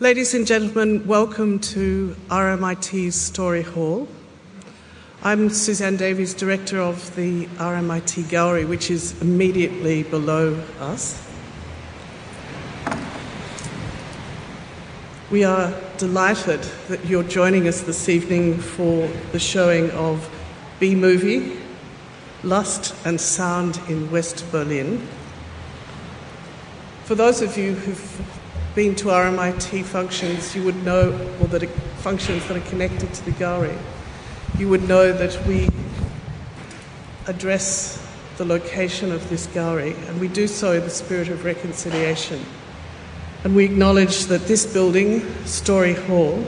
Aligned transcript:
Ladies 0.00 0.34
and 0.34 0.44
gentlemen, 0.44 1.06
welcome 1.06 1.60
to 1.60 2.16
RMIT's 2.28 3.14
Story 3.14 3.62
Hall. 3.62 4.08
I'm 5.22 5.48
Suzanne 5.50 5.96
Davies, 5.96 6.34
Director 6.34 6.80
of 6.80 7.14
the 7.14 7.46
RMIT 7.58 8.28
Gallery, 8.28 8.64
which 8.64 8.90
is 8.90 9.22
immediately 9.22 10.02
below 10.02 10.60
us. 10.80 11.24
We 15.30 15.44
are 15.44 15.72
delighted 15.96 16.62
that 16.88 17.06
you're 17.06 17.22
joining 17.22 17.68
us 17.68 17.82
this 17.82 18.08
evening 18.08 18.58
for 18.58 19.06
the 19.30 19.38
showing 19.38 19.92
of 19.92 20.28
B 20.80 20.96
Movie, 20.96 21.56
Lust 22.42 22.96
and 23.06 23.20
Sound 23.20 23.78
in 23.88 24.10
West 24.10 24.44
Berlin. 24.50 25.06
For 27.04 27.14
those 27.14 27.42
of 27.42 27.56
you 27.56 27.74
who've 27.74 28.33
been 28.74 28.96
to 28.96 29.06
RMIT 29.06 29.84
functions, 29.84 30.56
you 30.56 30.64
would 30.64 30.82
know, 30.84 31.12
or 31.40 31.46
that 31.46 31.68
functions 31.98 32.46
that 32.48 32.56
are 32.56 32.68
connected 32.68 33.12
to 33.14 33.24
the 33.24 33.30
gallery, 33.32 33.76
you 34.58 34.68
would 34.68 34.88
know 34.88 35.12
that 35.12 35.46
we 35.46 35.68
address 37.28 38.04
the 38.36 38.44
location 38.44 39.12
of 39.12 39.28
this 39.30 39.46
gallery, 39.48 39.94
and 40.08 40.20
we 40.20 40.26
do 40.26 40.48
so 40.48 40.72
in 40.72 40.80
the 40.80 40.90
spirit 40.90 41.28
of 41.28 41.44
reconciliation. 41.44 42.44
And 43.44 43.54
we 43.54 43.64
acknowledge 43.64 44.24
that 44.24 44.46
this 44.46 44.66
building, 44.66 45.20
Story 45.44 45.94
Hall, 45.94 46.44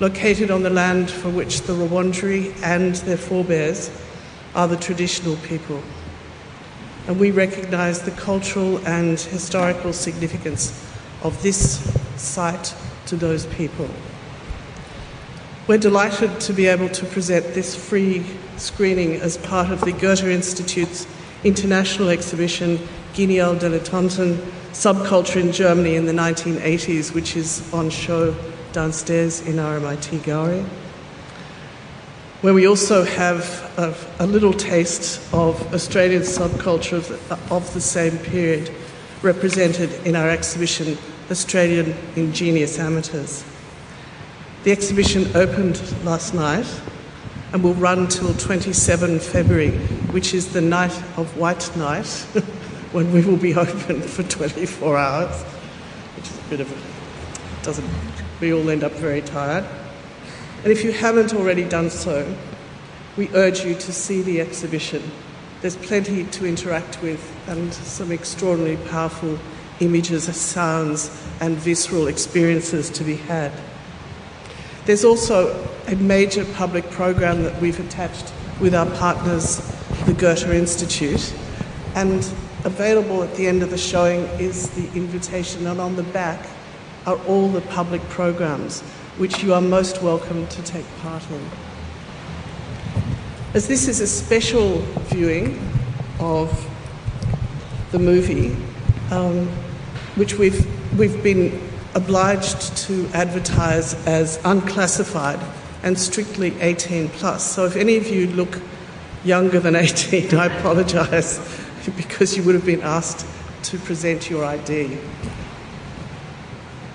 located 0.00 0.50
on 0.50 0.62
the 0.62 0.70
land 0.70 1.08
for 1.08 1.28
which 1.28 1.62
the 1.62 1.72
Wurundjeri 1.72 2.60
and 2.62 2.96
their 2.96 3.16
forebears 3.16 3.90
are 4.56 4.66
the 4.66 4.76
traditional 4.76 5.36
people. 5.36 5.82
And 7.06 7.20
we 7.20 7.30
recognise 7.30 8.02
the 8.02 8.10
cultural 8.12 8.78
and 8.86 9.20
historical 9.20 9.92
significance 9.92 10.87
of 11.22 11.42
this 11.42 11.80
site 12.16 12.74
to 13.06 13.16
those 13.16 13.46
people. 13.46 13.88
We're 15.66 15.78
delighted 15.78 16.40
to 16.40 16.52
be 16.52 16.66
able 16.66 16.88
to 16.88 17.04
present 17.06 17.54
this 17.54 17.74
free 17.76 18.24
screening 18.56 19.20
as 19.20 19.36
part 19.36 19.70
of 19.70 19.82
the 19.82 19.92
Goethe 19.92 20.24
Institute's 20.24 21.06
international 21.44 22.08
exhibition 22.08 22.80
Genial 23.12 23.54
Dilettanten 23.54 24.36
Subculture 24.72 25.40
in 25.40 25.52
Germany 25.52 25.96
in 25.96 26.06
the 26.06 26.12
1980s, 26.12 27.12
which 27.14 27.36
is 27.36 27.72
on 27.72 27.90
show 27.90 28.34
downstairs 28.72 29.40
in 29.40 29.58
our 29.58 29.78
RMIT 29.78 30.22
gallery, 30.22 30.64
where 32.42 32.54
we 32.54 32.66
also 32.66 33.04
have 33.04 33.44
a, 33.76 34.24
a 34.24 34.26
little 34.26 34.52
taste 34.52 35.20
of 35.34 35.74
Australian 35.74 36.22
subculture 36.22 36.92
of 36.92 37.08
the, 37.08 37.54
of 37.54 37.74
the 37.74 37.80
same 37.80 38.18
period 38.18 38.70
represented 39.22 39.92
in 40.06 40.14
our 40.14 40.30
exhibition 40.30 40.96
Australian 41.30 41.94
Ingenious 42.16 42.78
Amateurs. 42.78 43.44
The 44.64 44.72
exhibition 44.72 45.36
opened 45.36 45.82
last 46.04 46.34
night 46.34 46.66
and 47.52 47.62
will 47.62 47.74
run 47.74 48.08
till 48.08 48.34
27 48.34 49.18
February, 49.20 49.70
which 50.10 50.34
is 50.34 50.52
the 50.52 50.60
night 50.60 50.96
of 51.16 51.36
White 51.36 51.74
Night, 51.76 52.06
when 52.92 53.12
we 53.12 53.22
will 53.22 53.36
be 53.36 53.54
open 53.54 54.00
for 54.00 54.22
24 54.22 54.96
hours, 54.96 55.42
which 56.16 56.26
is 56.26 56.38
a 56.38 56.50
bit 56.50 56.60
of 56.60 56.72
a, 56.72 57.64
doesn't, 57.64 57.88
we 58.40 58.52
all 58.52 58.68
end 58.70 58.84
up 58.84 58.92
very 58.92 59.20
tired. 59.20 59.64
And 60.64 60.72
if 60.72 60.82
you 60.82 60.92
haven't 60.92 61.34
already 61.34 61.64
done 61.64 61.90
so, 61.90 62.34
we 63.16 63.28
urge 63.34 63.64
you 63.64 63.74
to 63.74 63.92
see 63.92 64.22
the 64.22 64.40
exhibition 64.40 65.02
there's 65.60 65.76
plenty 65.76 66.24
to 66.24 66.46
interact 66.46 67.02
with 67.02 67.34
and 67.48 67.74
some 67.74 68.12
extraordinarily 68.12 68.76
powerful 68.88 69.38
images, 69.80 70.24
sounds, 70.34 71.10
and 71.40 71.56
visceral 71.56 72.06
experiences 72.06 72.90
to 72.90 73.04
be 73.04 73.16
had. 73.16 73.52
There's 74.86 75.04
also 75.04 75.68
a 75.86 75.96
major 75.96 76.44
public 76.54 76.90
program 76.90 77.42
that 77.42 77.60
we've 77.60 77.78
attached 77.78 78.32
with 78.60 78.74
our 78.74 78.90
partners, 78.96 79.58
the 80.06 80.14
Goethe 80.14 80.50
Institute, 80.50 81.34
and 81.94 82.26
available 82.64 83.22
at 83.22 83.34
the 83.36 83.46
end 83.46 83.62
of 83.62 83.70
the 83.70 83.78
showing 83.78 84.22
is 84.40 84.70
the 84.70 84.86
invitation, 84.96 85.66
and 85.66 85.80
on 85.80 85.96
the 85.96 86.02
back 86.02 86.48
are 87.06 87.16
all 87.26 87.48
the 87.48 87.60
public 87.62 88.02
programs 88.08 88.82
which 89.18 89.42
you 89.42 89.52
are 89.52 89.60
most 89.60 90.00
welcome 90.02 90.46
to 90.46 90.62
take 90.62 90.86
part 90.98 91.22
in. 91.30 91.50
As 93.54 93.66
this 93.66 93.88
is 93.88 94.00
a 94.00 94.06
special 94.06 94.78
viewing 95.10 95.58
of 96.20 96.48
the 97.90 97.98
movie, 97.98 98.56
um, 99.10 99.48
which 100.18 100.34
we've, 100.34 100.66
we've 100.98 101.22
been 101.22 101.60
obliged 101.94 102.76
to 102.76 103.08
advertise 103.14 103.94
as 104.06 104.38
unclassified 104.44 105.40
and 105.82 105.98
strictly 105.98 106.58
18 106.60 107.08
plus. 107.10 107.50
So 107.54 107.64
if 107.66 107.76
any 107.76 107.96
of 107.96 108.08
you 108.08 108.26
look 108.26 108.60
younger 109.24 109.60
than 109.60 109.76
18, 109.76 110.34
I 110.34 110.46
apologise 110.46 111.38
because 111.96 112.36
you 112.36 112.42
would 112.42 112.54
have 112.54 112.66
been 112.66 112.82
asked 112.82 113.26
to 113.64 113.78
present 113.78 114.28
your 114.28 114.44
ID. 114.44 114.98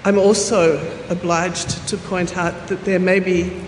I'm 0.05 0.17
also 0.17 0.77
obliged 1.09 1.87
to 1.87 1.97
point 1.97 2.37
out 2.37 2.67
that 2.67 2.83
there 2.83 2.99
may 2.99 3.19
be 3.19 3.61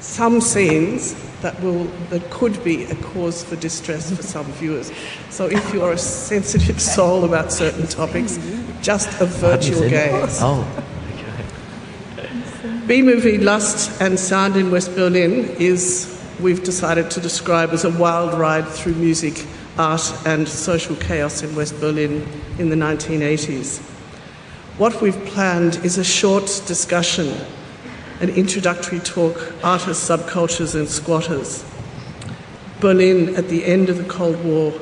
some 0.00 0.40
scenes 0.40 1.14
that 1.42 1.60
will 1.60 1.84
that 2.08 2.30
could 2.30 2.62
be 2.64 2.84
a 2.84 2.94
cause 2.96 3.44
for 3.44 3.56
distress 3.56 4.14
for 4.14 4.22
some 4.22 4.46
viewers. 4.52 4.90
So 5.30 5.46
if 5.46 5.74
you 5.74 5.82
are 5.82 5.92
a 5.92 5.98
sensitive 5.98 6.80
soul 6.94 7.24
about 7.24 7.52
certain 7.52 7.86
topics, 7.86 8.38
just 8.82 9.08
avert 9.20 9.62
virtual 9.62 9.88
gaze. 9.88 10.38
Oh. 10.42 10.66
Okay. 12.18 12.86
B 12.86 13.00
movie 13.00 13.38
Lust 13.38 14.00
and 14.00 14.18
Sound 14.18 14.56
in 14.56 14.70
West 14.70 14.94
Berlin 14.94 15.48
is 15.58 16.20
we've 16.40 16.64
decided 16.64 17.10
to 17.12 17.20
describe 17.20 17.70
as 17.70 17.84
a 17.84 17.90
wild 17.90 18.38
ride 18.38 18.66
through 18.66 18.94
music, 18.94 19.46
art 19.78 20.12
and 20.26 20.48
social 20.48 20.96
chaos 20.96 21.42
in 21.42 21.54
West 21.54 21.78
Berlin 21.80 22.26
in 22.58 22.68
the 22.68 22.76
1980s. 22.76 23.80
What 24.78 25.00
we've 25.00 25.24
planned 25.26 25.76
is 25.84 25.96
a 25.96 26.04
short 26.04 26.46
discussion 26.66 27.34
an 28.20 28.28
introductory 28.30 29.00
talk, 29.00 29.52
Artists, 29.64 30.08
Subcultures 30.08 30.76
and 30.76 30.88
Squatters. 30.88 31.64
Berlin 32.78 33.34
at 33.34 33.48
the 33.48 33.64
end 33.64 33.88
of 33.88 33.98
the 33.98 34.04
Cold 34.04 34.44
War, 34.44 34.72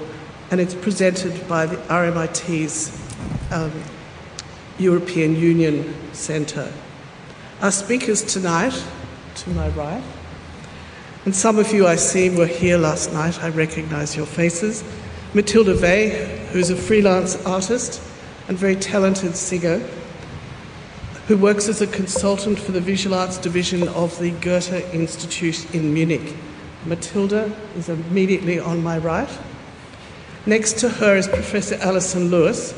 and 0.50 0.60
it's 0.60 0.74
presented 0.74 1.48
by 1.48 1.64
the 1.64 1.76
RMIT's 1.88 2.99
um, 3.50 3.72
European 4.78 5.36
Union 5.36 5.94
Centre. 6.12 6.72
Our 7.60 7.70
speakers 7.70 8.22
tonight, 8.22 8.82
to 9.36 9.50
my 9.50 9.68
right, 9.70 10.02
and 11.24 11.36
some 11.36 11.58
of 11.58 11.72
you 11.72 11.86
I 11.86 11.96
see 11.96 12.30
were 12.30 12.46
here 12.46 12.78
last 12.78 13.12
night, 13.12 13.42
I 13.42 13.50
recognise 13.50 14.16
your 14.16 14.26
faces. 14.26 14.82
Matilda 15.34 15.76
Weh, 15.76 16.08
who's 16.48 16.70
a 16.70 16.76
freelance 16.76 17.44
artist 17.44 18.02
and 18.48 18.56
very 18.56 18.76
talented 18.76 19.36
singer 19.36 19.78
who 21.28 21.36
works 21.36 21.68
as 21.68 21.80
a 21.80 21.86
consultant 21.86 22.58
for 22.58 22.72
the 22.72 22.80
Visual 22.80 23.14
Arts 23.14 23.38
Division 23.38 23.86
of 23.88 24.18
the 24.18 24.32
Goethe 24.32 24.92
Institute 24.92 25.72
in 25.74 25.94
Munich. 25.94 26.34
Matilda 26.86 27.54
is 27.76 27.88
immediately 27.88 28.58
on 28.58 28.82
my 28.82 28.98
right. 28.98 29.28
Next 30.46 30.78
to 30.80 30.88
her 30.88 31.14
is 31.14 31.28
Professor 31.28 31.76
Alison 31.76 32.30
Lewis, 32.30 32.72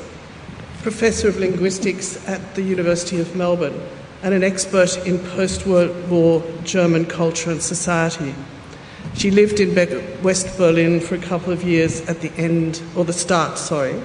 Professor 0.83 1.29
of 1.29 1.37
Linguistics 1.37 2.29
at 2.29 2.57
the 2.57 2.63
University 2.63 3.21
of 3.21 3.37
Melbourne 3.37 3.81
and 4.25 4.35
an 4.35 4.43
expert 4.43 4.97
in 5.07 5.21
post 5.31 5.65
World 5.65 6.11
War 6.11 6.43
German 6.65 7.07
culture 7.07 7.53
and 7.53 7.63
society. 7.63 8.35
She 9.15 9.31
lived 9.31 9.61
in 9.61 9.75
West 10.23 10.59
Berlin 10.59 10.99
for 10.99 11.15
a 11.15 11.19
couple 11.19 11.53
of 11.53 11.63
years 11.63 12.01
at 12.09 12.21
the 12.21 12.33
end, 12.37 12.83
or 12.97 13.05
the 13.05 13.13
start, 13.13 13.59
sorry, 13.59 14.01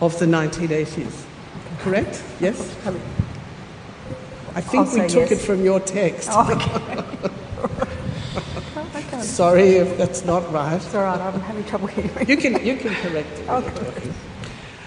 of 0.00 0.18
the 0.18 0.24
1980s. 0.24 1.26
Correct? 1.80 2.22
Yes? 2.40 2.74
I 4.54 4.62
think 4.62 4.88
I'll 4.88 4.94
we 4.94 5.08
took 5.08 5.30
yes. 5.30 5.32
it 5.32 5.40
from 5.40 5.62
your 5.62 5.80
text. 5.80 6.30
Oh, 6.32 6.50
okay. 6.50 7.34
Sorry 9.22 9.76
if 9.76 9.98
that's 9.98 10.24
not 10.24 10.50
right. 10.52 10.76
It's 10.76 10.94
all 10.94 11.02
right, 11.02 11.20
I'm 11.20 11.40
having 11.40 11.64
trouble 11.64 11.88
hearing. 11.88 12.28
You 12.28 12.36
can, 12.36 12.64
you 12.64 12.76
can 12.76 12.94
correct 12.94 13.38
it. 13.38 13.48
Okay. 13.48 14.12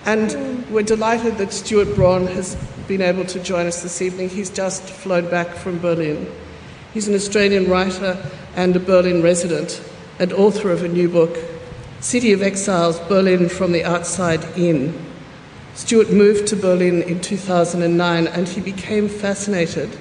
And 0.06 0.68
we're 0.72 0.84
delighted 0.84 1.38
that 1.38 1.54
Stuart 1.54 1.96
Braun 1.96 2.26
has 2.28 2.56
been 2.88 3.02
able 3.02 3.26
to 3.26 3.40
join 3.40 3.68
us 3.68 3.84
this 3.84 4.02
evening. 4.02 4.30
He's 4.30 4.50
just 4.50 4.84
flown 4.84 5.30
back 5.30 5.50
from 5.56 5.80
Berlin. 5.80 6.30
He's 6.94 7.08
an 7.08 7.14
Australian 7.14 7.70
writer 7.70 8.18
and 8.56 8.76
a 8.76 8.80
Berlin 8.80 9.22
resident 9.22 9.82
and 10.20 10.34
author 10.34 10.72
of 10.72 10.84
a 10.84 10.88
new 10.88 11.08
book, 11.08 11.38
City 12.00 12.34
of 12.34 12.42
Exiles 12.42 13.00
Berlin 13.02 13.48
from 13.48 13.72
the 13.72 13.84
Outside 13.84 14.44
In. 14.58 14.94
Stuart 15.76 16.12
moved 16.12 16.48
to 16.48 16.56
Berlin 16.56 17.02
in 17.04 17.22
2009 17.22 18.28
and 18.28 18.48
he 18.48 18.60
became 18.60 19.08
fascinated 19.08 19.98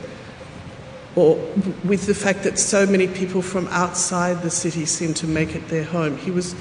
or 1.14 1.36
with 1.84 2.06
the 2.06 2.14
fact 2.14 2.42
that 2.44 2.58
so 2.58 2.86
many 2.86 3.06
people 3.06 3.42
from 3.42 3.66
outside 3.68 4.42
the 4.42 4.50
city 4.50 4.86
seem 4.86 5.12
to 5.14 5.26
make 5.26 5.54
it 5.54 5.68
their 5.68 5.84
home. 5.84 6.16
He 6.16 6.30
was 6.30 6.54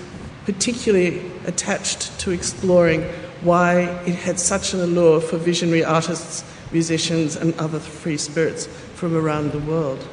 particularly 0.45 1.31
attached 1.45 2.19
to 2.19 2.31
exploring 2.31 3.07
why 3.41 3.81
it 4.05 4.15
had 4.15 4.39
such 4.39 4.73
an 4.73 4.81
allure 4.81 5.21
for 5.21 5.37
visionary 5.37 5.83
artists 5.83 6.43
musicians, 6.71 7.35
and 7.35 7.57
other 7.59 7.79
free 7.79 8.17
spirits 8.17 8.67
from 8.67 9.15
around 9.15 9.51
the 9.51 9.59
world. 9.59 10.07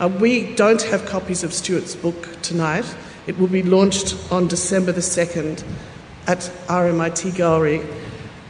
Uh, 0.00 0.08
we 0.08 0.54
don't 0.54 0.82
have 0.82 1.06
copies 1.06 1.44
of 1.44 1.52
Stuart's 1.52 1.94
book 1.94 2.40
tonight. 2.42 2.84
It 3.26 3.38
will 3.38 3.48
be 3.48 3.62
launched 3.62 4.16
on 4.32 4.48
December 4.48 4.92
the 4.92 5.00
2nd 5.00 5.64
at 6.26 6.38
RMIT 6.66 7.36
Gallery 7.36 7.80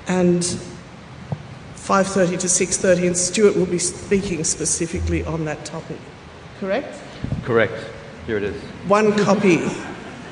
and 0.07 0.43
5.30 0.43 2.41
to 2.41 2.47
6.30 2.47 3.07
and 3.09 3.17
Stuart 3.17 3.57
will 3.57 3.67
be 3.67 3.79
speaking 3.79 4.43
specifically 4.45 5.25
on 5.25 5.45
that 5.45 5.65
topic. 5.65 5.99
Correct? 6.61 6.99
Correct. 7.43 7.91
Here 8.27 8.39
it 8.39 8.43
is. 8.43 8.61
One 8.89 9.17
copy. 9.19 9.61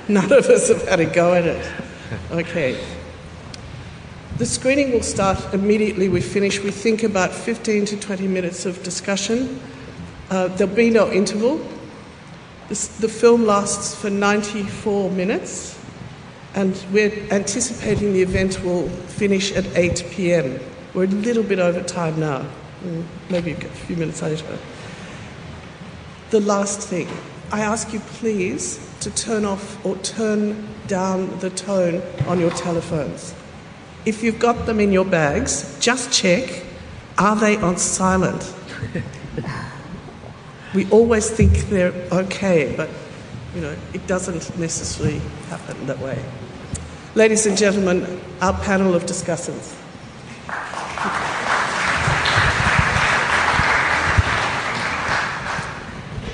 None 0.08 0.32
of 0.32 0.46
us 0.46 0.68
have 0.68 0.86
had 0.88 1.00
a 1.00 1.04
go 1.04 1.34
at 1.34 1.44
it. 1.44 1.72
Okay. 2.30 2.82
The 4.42 4.46
screening 4.46 4.90
will 4.90 5.04
start 5.04 5.54
immediately 5.54 6.08
we 6.08 6.20
finish. 6.20 6.60
We 6.60 6.72
think 6.72 7.04
about 7.04 7.30
15 7.30 7.84
to 7.84 7.96
20 7.96 8.26
minutes 8.26 8.66
of 8.66 8.82
discussion. 8.82 9.60
Uh, 10.30 10.48
there'll 10.48 10.74
be 10.74 10.90
no 10.90 11.08
interval. 11.12 11.64
This, 12.68 12.88
the 12.88 13.08
film 13.08 13.46
lasts 13.46 13.94
for 13.94 14.10
94 14.10 15.12
minutes, 15.12 15.78
and 16.56 16.76
we're 16.90 17.12
anticipating 17.30 18.14
the 18.14 18.22
event 18.22 18.64
will 18.64 18.88
finish 18.88 19.52
at 19.52 19.64
8 19.76 20.06
pm. 20.10 20.58
We're 20.92 21.04
a 21.04 21.06
little 21.06 21.44
bit 21.44 21.60
over 21.60 21.80
time 21.80 22.18
now, 22.18 22.44
mm, 22.82 23.04
maybe 23.30 23.52
a 23.52 23.54
few 23.54 23.94
minutes 23.94 24.22
later. 24.22 24.58
The 26.30 26.40
last 26.40 26.80
thing 26.80 27.06
I 27.52 27.60
ask 27.60 27.92
you, 27.92 28.00
please, 28.18 28.92
to 29.02 29.10
turn 29.12 29.44
off 29.44 29.86
or 29.86 29.96
turn 29.98 30.66
down 30.88 31.38
the 31.38 31.50
tone 31.50 32.02
on 32.26 32.40
your 32.40 32.50
telephones. 32.50 33.36
If 34.04 34.22
you've 34.22 34.38
got 34.38 34.66
them 34.66 34.80
in 34.80 34.92
your 34.92 35.04
bags, 35.04 35.78
just 35.80 36.12
check 36.12 36.64
are 37.18 37.36
they 37.36 37.56
on 37.56 37.76
silent? 37.76 38.52
we 40.74 40.88
always 40.90 41.30
think 41.30 41.52
they're 41.68 41.92
okay, 42.10 42.74
but 42.76 42.88
you 43.54 43.60
know, 43.60 43.76
it 43.92 44.06
doesn't 44.06 44.58
necessarily 44.58 45.18
happen 45.48 45.86
that 45.86 45.98
way. 45.98 46.22
Ladies 47.14 47.46
and 47.46 47.56
gentlemen, 47.56 48.20
our 48.40 48.54
panel 48.62 48.94
of 48.94 49.04
discussants. 49.04 49.78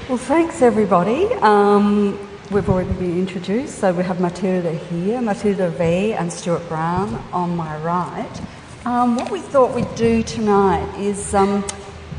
Well, 0.09 0.17
thanks 0.17 0.63
everybody. 0.63 1.27
Um, 1.43 2.28
we've 2.51 2.69
already 2.71 2.93
been 2.95 3.19
introduced, 3.19 3.79
so 3.79 3.93
we 3.93 4.03
have 4.03 4.21
Matilda 4.21 4.73
here, 4.73 5.21
Matilda 5.21 5.71
Weh 5.79 6.15
and 6.15 6.33
Stuart 6.33 6.67
Braun 6.69 7.15
on 7.31 7.55
my 7.55 7.77
right. 7.79 8.41
Um, 8.87 9.17
what 9.17 9.31
we 9.31 9.41
thought 9.41 9.75
we'd 9.75 9.95
do 9.97 10.23
tonight 10.23 10.99
is 10.99 11.35
um, 11.35 11.63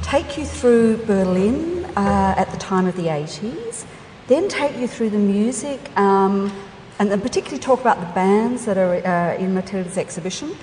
take 0.04 0.38
you 0.38 0.46
through 0.46 0.98
Berlin 1.06 1.86
uh, 1.96 2.36
at 2.38 2.52
the 2.52 2.58
time 2.58 2.86
of 2.86 2.96
the 2.96 3.08
80s, 3.08 3.86
then 4.28 4.48
take 4.48 4.78
you 4.78 4.88
through 4.88 5.10
the 5.10 5.18
music, 5.18 5.80
um, 5.98 6.52
and 7.00 7.10
then 7.10 7.22
particularly 7.22 7.60
talk 7.60 7.82
about 7.82 8.00
the 8.00 8.14
bands 8.14 8.66
that 8.66 8.78
are 8.78 8.96
uh, 8.96 9.36
in 9.38 9.56
Matilda's 9.56 9.98
exhibition, 9.98 10.56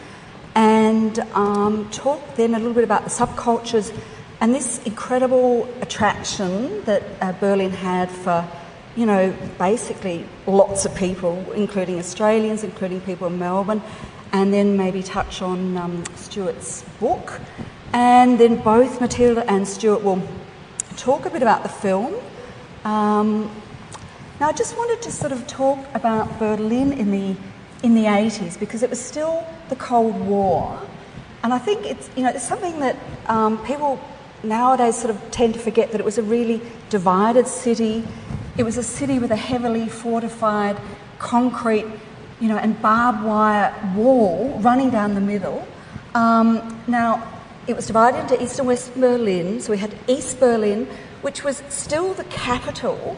and 0.55 1.19
um, 1.35 1.91
talk 1.91 2.21
then 2.37 2.55
a 2.55 2.59
little 2.59 2.75
bit 2.75 2.85
about 2.85 3.03
the 3.03 3.11
subcultures 3.11 3.93
and 4.41 4.55
this 4.55 4.83
incredible 4.85 5.69
attraction 5.81 6.85
that 6.85 7.03
uh, 7.21 7.33
Berlin 7.33 7.71
had 7.71 8.11
for, 8.11 8.47
you 8.97 9.07
know, 9.07 9.35
basically 9.59 10.27
lots 10.47 10.85
of 10.85 10.95
people, 10.95 11.45
including 11.53 11.99
Australians, 11.99 12.65
including 12.65 13.01
people 13.03 13.27
in 13.27 13.39
Melbourne, 13.39 13.83
and 14.33 14.53
then 14.53 14.77
maybe 14.77 15.03
touch 15.03 15.43
on 15.43 15.77
um, 15.77 16.05
Stuart's 16.17 16.83
book. 16.99 17.41
And 17.93 18.39
then 18.39 18.57
both 18.63 19.01
Matilda 19.01 19.49
and 19.51 19.67
Stuart 19.69 20.03
will 20.03 20.27
talk 20.97 21.27
a 21.27 21.31
bit 21.31 21.43
about 21.43 21.63
the 21.63 21.69
film. 21.69 22.15
Um, 22.85 23.51
now, 24.41 24.49
I 24.49 24.53
just 24.53 24.77
wanted 24.77 25.01
to 25.03 25.13
sort 25.13 25.33
of 25.33 25.47
talk 25.47 25.79
about 25.95 26.39
Berlin 26.39 26.93
in 26.93 27.11
the 27.11 27.37
in 27.83 27.95
the 27.95 28.05
80s 28.05 28.59
because 28.59 28.83
it 28.83 28.91
was 28.91 29.01
still 29.01 29.47
the 29.69 29.77
Cold 29.77 30.19
War, 30.27 30.81
and 31.43 31.53
I 31.53 31.59
think 31.59 31.87
it's 31.87 32.11
you 32.17 32.23
know 32.23 32.31
it's 32.31 32.47
something 32.47 32.79
that 32.81 32.97
um, 33.27 33.65
people 33.65 34.01
nowadays 34.43 34.97
sort 34.97 35.15
of 35.15 35.31
tend 35.31 35.55
to 35.55 35.61
forget 35.61 35.93
that 35.93 36.01
it 36.01 36.05
was 36.05 36.19
a 36.19 36.23
really 36.23 36.61
divided 36.91 37.47
city. 37.47 38.05
It 38.59 38.65
was 38.65 38.79
a 38.79 38.83
city 38.83 39.19
with 39.19 39.31
a 39.31 39.37
heavily 39.37 39.89
fortified 39.89 40.79
concrete, 41.19 41.87
you 42.41 42.49
know, 42.49 42.57
and 42.57 42.81
barbed 42.81 43.23
wire 43.23 43.75
wall 43.95 44.59
running 44.61 44.89
down 44.89 45.15
the 45.15 45.21
middle. 45.21 45.67
Um, 46.15 46.81
now, 46.87 47.27
it 47.67 47.77
was 47.77 47.87
divided 47.87 48.21
into 48.21 48.43
East 48.43 48.59
and 48.59 48.67
West 48.67 48.95
Berlin. 48.95 49.61
So 49.61 49.73
we 49.73 49.79
had 49.79 49.95
East 50.09 50.41
Berlin, 50.41 50.87
which 51.21 51.45
was 51.45 51.63
still 51.69 52.15
the 52.15 52.25
capital 52.25 53.17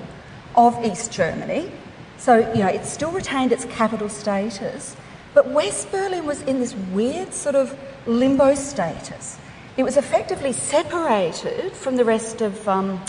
of 0.57 0.85
East 0.85 1.13
Germany. 1.13 1.71
So, 2.17 2.39
you 2.53 2.63
know, 2.63 2.69
it 2.69 2.85
still 2.85 3.13
retained 3.13 3.53
its 3.53 3.65
capital 3.67 4.09
status. 4.09 4.97
But 5.35 5.49
West 5.51 5.93
Berlin 5.93 6.27
was 6.27 6.43
in 6.43 6.59
this 6.59 6.75
weird 6.75 7.33
sort 7.33 7.55
of 7.55 7.79
limbo 8.07 8.57
status. 8.57 9.39
It 9.77 9.85
was 9.85 9.97
effectively 9.97 10.53
separated 10.53 11.73
from 11.75 11.95
the 11.95 12.05
rest 12.05 12.41
of 12.41 12.69
um, 12.69 13.01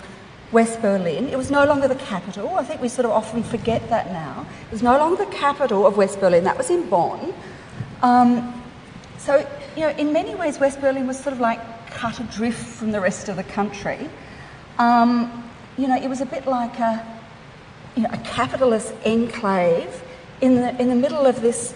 West 0.51 0.81
Berlin. 0.81 1.27
It 1.27 1.37
was 1.37 1.51
no 1.51 1.65
longer 1.65 1.87
the 1.87 1.95
capital. 1.95 2.55
I 2.55 2.63
think 2.63 2.81
we 2.81 2.89
sort 2.89 3.05
of 3.05 3.11
often 3.11 3.43
forget 3.43 3.87
that 3.89 4.11
now. 4.11 4.45
It 4.67 4.71
was 4.71 4.81
no 4.81 4.97
longer 4.97 5.23
the 5.23 5.31
capital 5.31 5.85
of 5.85 5.97
West 5.97 6.19
Berlin. 6.19 6.43
That 6.43 6.57
was 6.57 6.69
in 6.69 6.89
Bonn. 6.89 7.33
Um, 8.01 8.61
so, 9.17 9.47
you 9.75 9.81
know, 9.81 9.89
in 9.89 10.11
many 10.11 10.33
ways, 10.33 10.59
West 10.59 10.81
Berlin 10.81 11.05
was 11.05 11.19
sort 11.19 11.33
of 11.33 11.39
like 11.39 11.59
cut 11.91 12.19
adrift 12.19 12.65
from 12.65 12.91
the 12.91 12.99
rest 12.99 13.29
of 13.29 13.35
the 13.35 13.43
country. 13.43 14.09
Um, 14.79 15.51
you 15.77 15.87
know, 15.87 16.01
it 16.01 16.07
was 16.07 16.21
a 16.21 16.25
bit 16.25 16.47
like 16.47 16.79
a, 16.79 17.05
you 17.95 18.03
know, 18.03 18.09
a 18.11 18.17
capitalist 18.17 18.93
enclave 19.05 20.03
in 20.41 20.55
the, 20.55 20.81
in 20.81 20.89
the 20.89 20.95
middle 20.95 21.25
of 21.25 21.41
this 21.41 21.75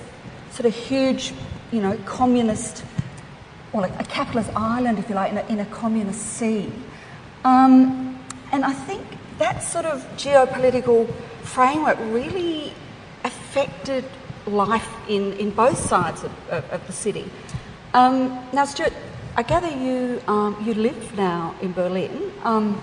sort 0.51 0.65
of 0.65 0.73
huge, 0.73 1.33
you 1.71 1.81
know, 1.81 1.97
communist 2.05 2.83
or 3.71 3.81
like 3.81 3.99
a 3.99 4.03
capitalist 4.05 4.51
island, 4.55 4.99
if 4.99 5.09
you 5.09 5.15
like, 5.15 5.31
in 5.31 5.37
a, 5.37 5.45
in 5.47 5.59
a 5.59 5.65
communist 5.65 6.21
sea. 6.21 6.71
Um, 7.43 8.12
and 8.53 8.63
I 8.63 8.71
think 8.71 9.01
that 9.39 9.63
sort 9.63 9.85
of 9.85 10.01
geopolitical 10.15 11.11
framework 11.41 11.97
really 11.99 12.71
affected 13.25 14.05
life 14.45 14.87
in, 15.09 15.33
in 15.33 15.49
both 15.49 15.77
sides 15.77 16.23
of, 16.23 16.31
of, 16.49 16.69
of 16.71 16.87
the 16.87 16.93
city. 16.93 17.25
Um, 17.95 18.39
now, 18.53 18.65
Stuart, 18.65 18.93
I 19.35 19.41
gather 19.41 19.69
you, 19.69 20.21
um, 20.27 20.55
you 20.63 20.75
live 20.75 21.17
now 21.17 21.55
in 21.61 21.73
Berlin, 21.73 22.31
um, 22.43 22.79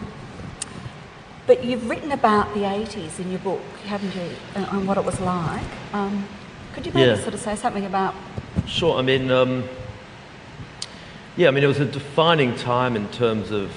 but 1.47 1.64
you've 1.64 1.88
written 1.88 2.11
about 2.11 2.52
the 2.54 2.61
80s 2.61 3.21
in 3.21 3.30
your 3.30 3.38
book, 3.40 3.62
haven't 3.85 4.14
you, 4.16 4.30
uh, 4.56 4.66
and 4.73 4.88
what 4.88 4.99
it 4.99 5.04
was 5.04 5.21
like. 5.21 5.62
Um, 5.92 6.26
could 6.75 6.85
you 6.85 6.92
maybe 6.92 7.11
yeah. 7.11 7.23
sort 7.23 7.35
of 7.35 7.40
say 7.40 7.54
something 7.54 7.87
about? 7.87 8.14
Sure, 8.66 8.99
I 8.99 9.02
mean, 9.02 9.30
um, 9.30 9.68
yeah, 11.37 11.47
I 11.47 11.52
mean, 11.52 11.62
it 11.62 11.68
was 11.68 11.80
a 11.80 11.85
defining 11.85 12.56
time 12.56 12.97
in 12.97 13.09
terms 13.11 13.52
of 13.52 13.71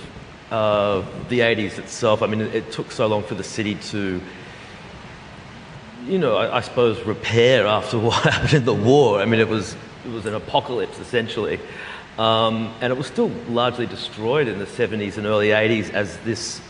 uh, 0.54 1.04
the 1.30 1.40
80s 1.40 1.80
itself. 1.80 2.22
I 2.22 2.28
mean, 2.28 2.42
it, 2.42 2.54
it, 2.54 2.72
took 2.72 2.92
so 2.92 3.08
long 3.08 3.24
for 3.24 3.34
the 3.34 3.44
city 3.44 3.74
to, 3.90 4.22
you 6.06 6.20
know, 6.20 6.36
I, 6.36 6.58
I, 6.58 6.62
suppose, 6.62 7.04
repair 7.08 7.66
after 7.66 7.98
what 8.08 8.22
happened 8.22 8.54
in 8.54 8.66
the 8.66 8.74
war. 8.74 9.20
I 9.20 9.26
mean, 9.26 9.40
it 9.40 9.50
was, 9.50 9.76
it 10.06 10.12
was 10.12 10.28
an 10.28 10.36
apocalypse, 10.36 11.00
essentially. 11.00 11.60
Um, 12.20 12.72
and 12.82 12.94
it 12.94 12.96
was 12.96 13.08
still 13.08 13.30
largely 13.50 13.88
destroyed 13.88 14.48
in 14.48 14.60
the 14.60 14.66
70s 14.68 15.18
and 15.18 15.26
early 15.26 15.48
80s 15.48 15.90
as 15.90 16.20
this, 16.20 16.62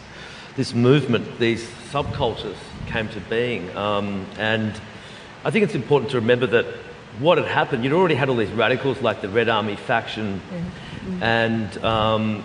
this 0.55 0.73
movement, 0.73 1.37
these 1.37 1.67
subcultures 1.91 2.55
came 2.87 3.09
to 3.09 3.19
being. 3.19 3.75
Um, 3.75 4.25
and 4.37 4.73
I 5.43 5.51
think 5.51 5.65
it's 5.65 5.75
important 5.75 6.11
to 6.11 6.21
remember 6.21 6.47
that 6.47 6.65
what 7.19 7.37
had 7.37 7.47
happened, 7.47 7.83
you'd 7.83 7.91
already 7.91 8.15
had 8.15 8.29
all 8.29 8.37
these 8.37 8.51
radicals 8.51 9.01
like 9.01 9.19
the 9.19 9.27
Red 9.27 9.49
Army 9.49 9.75
faction, 9.75 10.39
mm-hmm. 10.39 11.21
and, 11.21 11.77
um, 11.83 12.43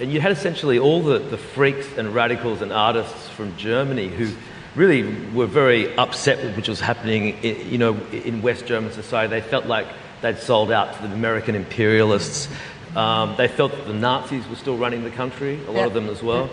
and 0.00 0.12
you 0.12 0.20
had 0.20 0.32
essentially 0.32 0.78
all 0.78 1.02
the, 1.02 1.18
the 1.18 1.38
freaks 1.38 1.96
and 1.96 2.14
radicals 2.14 2.62
and 2.62 2.72
artists 2.72 3.28
from 3.30 3.56
Germany 3.56 4.08
who 4.08 4.30
really 4.74 5.02
were 5.32 5.46
very 5.46 5.96
upset 5.96 6.42
with 6.44 6.54
what 6.54 6.68
was 6.68 6.80
happening 6.80 7.28
in, 7.42 7.70
you 7.70 7.78
know, 7.78 7.94
in 8.12 8.42
West 8.42 8.66
German 8.66 8.92
society. 8.92 9.30
They 9.30 9.40
felt 9.40 9.66
like 9.66 9.86
they'd 10.20 10.38
sold 10.38 10.70
out 10.70 10.94
to 10.96 11.08
the 11.08 11.14
American 11.14 11.54
imperialists. 11.54 12.48
Um, 12.94 13.34
they 13.36 13.48
felt 13.48 13.72
that 13.72 13.86
the 13.86 13.94
Nazis 13.94 14.46
were 14.48 14.56
still 14.56 14.76
running 14.76 15.02
the 15.02 15.10
country, 15.10 15.58
a 15.66 15.70
lot 15.70 15.86
of 15.86 15.94
them 15.94 16.08
as 16.08 16.22
well. 16.22 16.50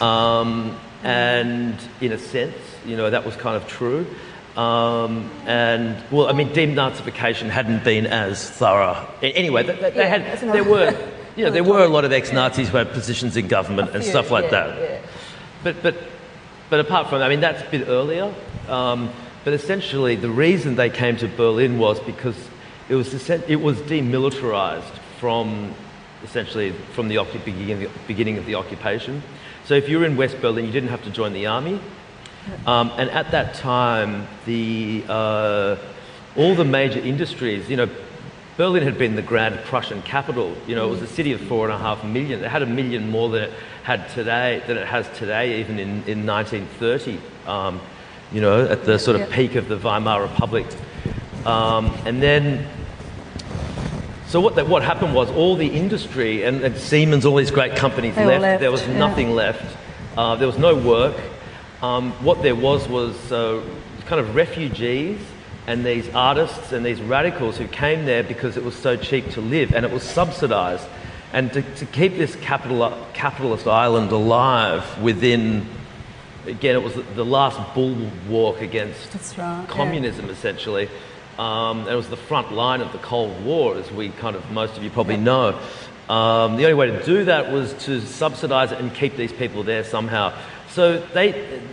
Um, 0.00 0.78
and 1.02 1.76
in 2.00 2.12
a 2.12 2.18
sense, 2.18 2.56
you 2.84 2.96
know, 2.96 3.10
that 3.10 3.24
was 3.24 3.34
kind 3.36 3.56
of 3.56 3.68
true. 3.68 4.06
Um, 4.56 5.30
and 5.44 5.96
well, 6.10 6.28
I 6.28 6.32
mean, 6.32 6.48
denazification 6.50 7.50
hadn't 7.50 7.84
been 7.84 8.06
as 8.06 8.48
thorough. 8.48 9.06
Anyway, 9.22 9.64
they, 9.64 9.74
they 9.74 9.94
yeah, 9.96 10.18
had 10.18 10.40
there 10.40 10.64
were 10.64 10.96
know 11.44 11.50
there 11.50 11.64
were 11.64 11.84
a 11.84 11.88
lot 11.88 12.04
of 12.04 12.12
ex-Nazis 12.12 12.68
who 12.68 12.76
had 12.76 12.90
positions 12.92 13.36
in 13.36 13.48
government 13.48 13.94
and 13.94 14.02
stuff 14.02 14.30
like 14.30 14.44
yeah, 14.44 14.50
that. 14.50 14.78
Yeah. 14.78 15.00
But 15.62 15.82
but 15.82 15.96
but 16.70 16.80
apart 16.80 17.08
from, 17.08 17.22
I 17.22 17.28
mean, 17.28 17.40
that's 17.40 17.62
a 17.62 17.70
bit 17.70 17.88
earlier. 17.88 18.34
Um, 18.68 19.12
but 19.44 19.52
essentially, 19.52 20.16
the 20.16 20.30
reason 20.30 20.74
they 20.74 20.90
came 20.90 21.16
to 21.18 21.28
Berlin 21.28 21.78
was 21.78 22.00
because 22.00 22.36
it 22.88 22.94
was 22.94 23.30
it 23.30 23.60
was 23.60 23.78
demilitarized 23.82 24.98
from 25.20 25.74
essentially 26.24 26.72
from 26.92 27.08
the 27.08 27.16
occup- 27.16 27.44
beginning, 27.44 27.88
beginning 28.06 28.38
of 28.38 28.46
the 28.46 28.54
occupation. 28.54 29.22
So 29.64 29.74
if 29.74 29.88
you 29.88 29.98
were 29.98 30.04
in 30.04 30.16
West 30.16 30.40
Berlin, 30.40 30.64
you 30.64 30.72
didn't 30.72 30.90
have 30.90 31.04
to 31.04 31.10
join 31.10 31.32
the 31.32 31.46
army. 31.46 31.80
Um, 32.66 32.92
and 32.96 33.10
at 33.10 33.32
that 33.32 33.54
time, 33.54 34.28
the, 34.44 35.04
uh, 35.08 35.76
all 36.36 36.54
the 36.54 36.64
major 36.64 37.00
industries, 37.00 37.68
you 37.68 37.76
know, 37.76 37.88
Berlin 38.56 38.82
had 38.82 38.96
been 38.96 39.16
the 39.16 39.22
grand 39.22 39.58
Prussian 39.64 40.00
capital. 40.02 40.56
You 40.66 40.76
know, 40.76 40.86
it 40.86 40.90
was 40.90 41.02
a 41.02 41.06
city 41.06 41.32
of 41.32 41.40
four 41.42 41.66
and 41.66 41.74
a 41.74 41.78
half 41.78 42.02
million. 42.04 42.42
It 42.42 42.50
had 42.50 42.62
a 42.62 42.66
million 42.66 43.10
more 43.10 43.28
than 43.28 43.42
it 43.44 43.52
had 43.82 44.08
today, 44.10 44.62
than 44.66 44.78
it 44.78 44.86
has 44.86 45.06
today, 45.18 45.60
even 45.60 45.78
in, 45.78 46.02
in 46.04 46.26
1930. 46.26 47.18
Um, 47.46 47.80
you 48.32 48.40
know, 48.40 48.66
at 48.66 48.84
the 48.84 48.98
sort 48.98 49.16
of 49.16 49.20
Yep. 49.20 49.30
peak 49.30 49.54
of 49.56 49.68
the 49.68 49.76
Weimar 49.76 50.22
Republic. 50.22 50.66
Um, 51.44 51.86
and 52.06 52.20
then 52.22 52.66
so 54.26 54.40
what, 54.40 54.56
that, 54.56 54.66
what 54.66 54.82
happened 54.82 55.14
was 55.14 55.30
all 55.30 55.54
the 55.54 55.68
industry 55.68 56.42
and, 56.42 56.62
and 56.62 56.76
Siemens, 56.76 57.24
all 57.24 57.36
these 57.36 57.52
great 57.52 57.76
companies 57.76 58.16
left. 58.16 58.42
left, 58.42 58.60
There 58.60 58.72
was 58.72 58.86
yeah. 58.86 58.98
nothing 58.98 59.30
left. 59.30 59.76
Uh, 60.16 60.34
there 60.34 60.48
was 60.48 60.58
no 60.58 60.74
work. 60.74 61.14
Um, 61.82 62.10
what 62.24 62.42
there 62.42 62.56
was 62.56 62.88
was 62.88 63.30
uh, 63.30 63.62
kind 64.06 64.20
of 64.20 64.34
refugees 64.34 65.20
and 65.66 65.84
these 65.84 66.08
artists 66.10 66.72
and 66.72 66.86
these 66.86 67.00
radicals 67.00 67.58
who 67.58 67.66
came 67.66 68.04
there 68.04 68.22
because 68.22 68.56
it 68.56 68.64
was 68.64 68.76
so 68.76 68.96
cheap 68.96 69.28
to 69.30 69.40
live 69.40 69.74
and 69.74 69.84
it 69.84 69.90
was 69.90 70.04
subsidised. 70.04 70.86
And 71.32 71.52
to, 71.52 71.62
to 71.62 71.86
keep 71.86 72.16
this 72.16 72.36
capital, 72.36 72.96
capitalist 73.12 73.66
island 73.66 74.12
alive 74.12 75.02
within, 75.02 75.66
again, 76.46 76.76
it 76.76 76.82
was 76.82 76.94
the, 76.94 77.24
last 77.24 77.74
bulwark 77.74 78.62
against 78.62 79.12
right, 79.36 79.36
yeah. 79.38 79.66
communism, 79.68 80.30
essentially. 80.30 80.88
Um, 81.36 81.88
it 81.88 81.94
was 81.94 82.08
the 82.08 82.16
front 82.16 82.52
line 82.52 82.80
of 82.80 82.92
the 82.92 82.98
Cold 82.98 83.44
War, 83.44 83.76
as 83.76 83.90
we 83.90 84.10
kind 84.10 84.36
of, 84.36 84.50
most 84.52 84.76
of 84.76 84.84
you 84.84 84.90
probably 84.90 85.16
know. 85.16 85.60
Um, 86.08 86.56
the 86.56 86.62
only 86.62 86.74
way 86.74 86.86
to 86.86 87.02
do 87.04 87.24
that 87.24 87.50
was 87.50 87.74
to 87.84 88.00
subsidise 88.00 88.70
it 88.70 88.78
and 88.78 88.94
keep 88.94 89.16
these 89.16 89.32
people 89.32 89.64
there 89.64 89.82
somehow. 89.82 90.32
So 90.76 90.98
they, 91.14 91.30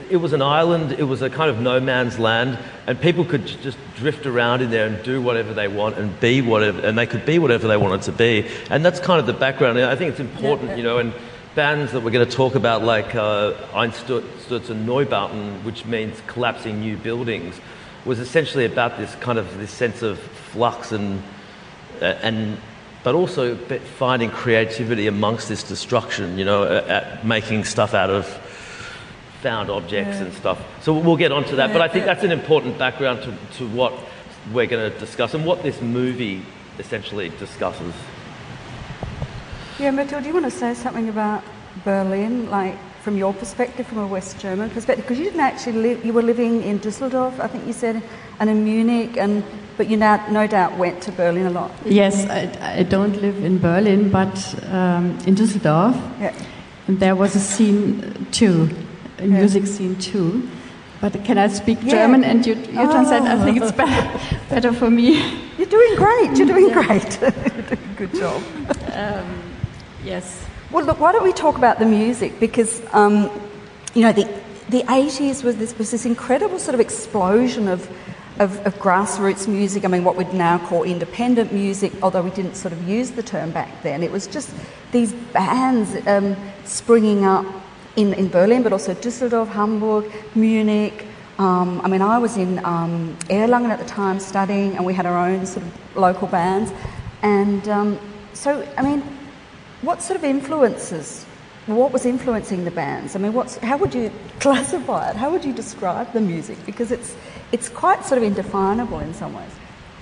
it 0.10 0.16
was 0.16 0.32
an 0.32 0.42
island, 0.42 0.94
it 0.94 1.04
was 1.04 1.22
a 1.22 1.30
kind 1.30 1.50
of 1.50 1.60
no 1.60 1.82
man's 1.82 2.18
land, 2.18 2.58
and 2.88 2.98
people 3.02 3.26
could 3.26 3.46
just 3.46 3.78
drift 3.98 4.26
around 4.26 4.62
in 4.62 4.70
there 4.70 4.88
and 4.88 5.04
do 5.04 5.22
whatever 5.22 5.54
they 5.54 5.68
want 5.68 5.98
and 5.98 6.18
be 6.22 6.42
whatever, 6.42 6.80
and 6.80 6.98
they 6.98 7.06
could 7.06 7.26
be 7.26 7.38
whatever 7.38 7.68
they 7.68 7.76
wanted 7.76 8.04
to 8.04 8.14
be. 8.14 8.48
And 8.70 8.86
that's 8.86 9.02
kind 9.02 9.20
of 9.20 9.26
the 9.26 9.34
background. 9.34 9.78
I 9.78 9.98
think 9.98 10.12
it's 10.12 10.22
important, 10.22 10.78
you 10.78 10.84
know, 10.84 11.00
and 11.00 11.14
bands 11.54 11.92
that 11.92 12.02
we're 12.02 12.12
going 12.12 12.26
to 12.26 12.34
talk 12.34 12.56
about, 12.56 12.86
like 12.86 13.14
uh, 13.14 13.52
Einstürzende 13.74 14.86
Neubauten, 14.86 15.62
which 15.66 15.84
means 15.84 16.22
collapsing 16.28 16.80
new 16.80 16.96
buildings, 16.96 17.60
was 18.06 18.20
essentially 18.20 18.64
about 18.64 18.96
this 18.98 19.14
kind 19.16 19.38
of 19.38 19.58
this 19.58 19.72
sense 19.72 20.02
of 20.02 20.18
flux 20.18 20.94
and 20.94 21.22
uh, 22.02 22.06
and 22.22 22.58
but 23.04 23.16
also 23.16 23.58
finding 23.98 24.30
creativity 24.30 25.08
amongst 25.08 25.50
this 25.50 25.62
destruction. 25.62 26.38
You 26.38 26.46
know, 26.46 26.64
at 26.64 27.26
making 27.26 27.66
stuff 27.66 27.94
out 27.94 28.10
of 28.10 28.40
found 29.44 29.70
objects 29.70 30.18
and 30.18 30.34
stuff. 30.34 30.58
So 30.82 30.94
we'll 30.94 31.18
get 31.18 31.32
onto 31.32 31.58
that. 31.58 31.74
But 31.74 31.82
I 31.82 31.90
think 31.90 32.06
that's 32.06 32.24
an 32.24 32.32
important 32.32 32.80
background 32.80 33.22
to, 33.24 33.58
to 33.58 33.68
what 33.68 33.94
we're 34.54 34.68
going 34.68 34.92
to 34.92 34.98
discuss 35.00 35.34
and 35.36 35.46
what 35.46 35.62
this 35.62 35.82
movie 35.82 36.42
essentially 36.80 37.30
discusses. 37.38 37.94
Yeah, 39.80 39.92
Matilda, 39.92 40.22
do 40.22 40.28
you 40.28 40.34
want 40.34 40.46
to 40.46 40.52
say 40.52 40.74
something 40.74 41.10
about 41.10 41.44
Berlin, 41.84 42.50
like 42.50 42.76
from 43.02 43.18
your 43.18 43.34
perspective, 43.34 43.86
from 43.86 43.98
a 44.00 44.08
West 44.08 44.40
German 44.40 44.70
perspective? 44.70 45.06
Because 45.06 45.20
you 45.20 45.26
didn't 45.26 45.42
actually 45.42 45.74
live, 45.74 46.06
you 46.06 46.14
were 46.14 46.22
living 46.22 46.64
in 46.64 46.80
Düsseldorf, 46.80 47.40
I 47.40 47.48
think 47.48 47.68
you 47.68 47.74
said, 47.74 48.02
and 48.40 48.50
in 48.50 48.64
Munich, 48.64 49.18
and 49.18 49.44
but 49.76 49.90
you 49.90 49.98
now, 49.98 50.24
no 50.30 50.46
doubt 50.46 50.78
went 50.78 51.02
to 51.04 51.12
Berlin 51.12 51.48
a 51.48 51.50
lot. 51.50 51.72
Yes, 51.86 52.26
I, 52.30 52.80
I 52.80 52.84
don't 52.84 53.20
live 53.22 53.44
in 53.44 53.58
Berlin, 53.58 54.12
but 54.12 54.38
um, 54.72 55.18
in 55.26 55.36
Düsseldorf. 55.36 55.96
Yeah. 56.20 56.34
And 56.88 57.00
there 57.00 57.16
was 57.16 57.36
a 57.36 57.40
scene 57.40 58.28
too, 58.32 58.70
a 58.70 58.93
Yeah. 59.20 59.26
music 59.28 59.68
scene 59.68 59.96
too. 59.98 60.50
But 61.02 61.24
can 61.26 61.38
I 61.38 61.50
speak 61.50 61.80
Yeah. 61.82 61.92
German 61.92 62.24
and 62.24 62.46
you, 62.46 62.56
you 62.56 62.72
translate? 62.72 63.24
I 63.24 63.44
think 63.44 63.62
it's 63.62 63.72
better, 63.74 64.20
better 64.50 64.72
for 64.72 64.90
me. 64.90 65.22
You're 65.58 65.68
doing 65.68 65.96
great. 65.96 66.38
You're 66.38 66.48
doing 66.48 66.72
great. 66.72 67.20
You're 67.22 67.32
doing 67.32 67.96
good 67.98 68.14
job. 68.16 68.42
Yes. 70.04 70.46
Well, 70.72 70.86
look, 70.86 71.00
why 71.00 71.12
don't 71.12 71.24
we 71.24 71.34
talk 71.34 71.58
about 71.58 71.80
the 71.80 71.86
music? 71.86 72.40
Because, 72.40 72.82
um, 72.94 73.30
you 73.94 74.02
know, 74.02 74.12
the, 74.12 74.24
the 74.70 74.82
80s 74.84 75.44
was 75.44 75.58
this, 75.58 75.78
was 75.78 75.92
this 75.92 76.06
incredible 76.06 76.58
sort 76.58 76.74
of 76.74 76.80
explosion 76.80 77.68
of, 77.68 77.90
of, 78.40 78.66
of 78.66 78.76
grassroots 78.80 79.48
music. 79.48 79.86
I 79.86 79.88
mean, 79.88 80.04
what 80.04 80.16
we'd 80.16 80.34
now 80.34 80.58
call 80.58 80.84
independent 80.84 81.54
music, 81.54 81.94
although 82.02 82.24
we 82.24 82.32
didn't 82.32 82.56
sort 82.56 82.72
of 82.74 82.88
use 82.88 83.12
the 83.12 83.24
term 83.24 83.52
back 83.52 83.84
then. 83.84 84.04
It 84.04 84.12
was 84.12 84.26
just 84.26 84.52
these 84.92 85.14
bands 85.14 85.96
um, 86.08 86.36
springing 86.66 87.24
up 87.26 87.46
in, 87.96 88.14
in 88.14 88.30
Berlin, 88.30 88.64
but 88.64 88.74
also 88.74 88.94
Düsseldorf, 88.94 89.50
Hamburg, 89.50 90.12
Munich. 90.36 91.06
Um, 91.40 91.82
I 91.82 91.88
mean, 91.88 92.02
I 92.02 92.18
was 92.18 92.38
in 92.38 92.64
um, 92.66 93.18
Erlangen 93.30 93.70
at 93.70 93.80
the 93.80 93.86
time 93.86 94.20
studying, 94.20 94.76
and 94.76 94.86
we 94.86 94.94
had 94.94 95.06
our 95.06 95.18
own 95.18 95.46
sort 95.46 95.66
of 95.66 95.96
local 95.96 96.28
bands. 96.28 96.72
And 97.22 97.68
um, 97.70 98.00
so, 98.34 98.68
I 98.78 98.82
mean, 98.82 99.02
what 99.82 100.02
sort 100.02 100.18
of 100.18 100.24
influences? 100.24 101.26
What 101.66 101.92
was 101.92 102.06
influencing 102.06 102.66
the 102.66 102.72
bands? 102.72 103.16
I 103.16 103.20
mean, 103.20 103.34
what's, 103.34 103.58
how 103.58 103.78
would 103.78 103.94
you 103.94 104.12
classify 104.40 105.10
it? 105.10 105.16
How 105.16 105.32
would 105.32 105.46
you 105.46 105.54
describe 105.54 106.12
the 106.14 106.22
music? 106.22 106.58
Because 106.66 106.92
it's, 106.92 107.16
it's 107.52 107.70
quite 107.70 108.06
sort 108.06 108.18
of 108.18 108.24
indefinable 108.24 109.00
in 109.00 109.14
some 109.14 109.34
ways. 109.34 109.52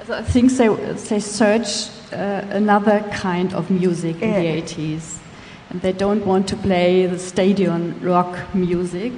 So 0.06 0.16
I 0.16 0.24
think 0.24 0.52
they, 0.54 0.68
they 0.68 1.20
search 1.20 1.90
uh, 2.12 2.46
another 2.50 3.02
kind 3.14 3.54
of 3.54 3.70
music 3.70 4.22
in 4.22 4.34
the 4.34 4.62
80s. 4.62 5.21
And 5.72 5.82
they 5.82 5.94
don't 5.94 6.26
want 6.26 6.48
to 6.50 6.56
play 6.58 7.06
the 7.08 7.18
stadium 7.18 7.98
rock 8.02 8.54
music. 8.54 9.14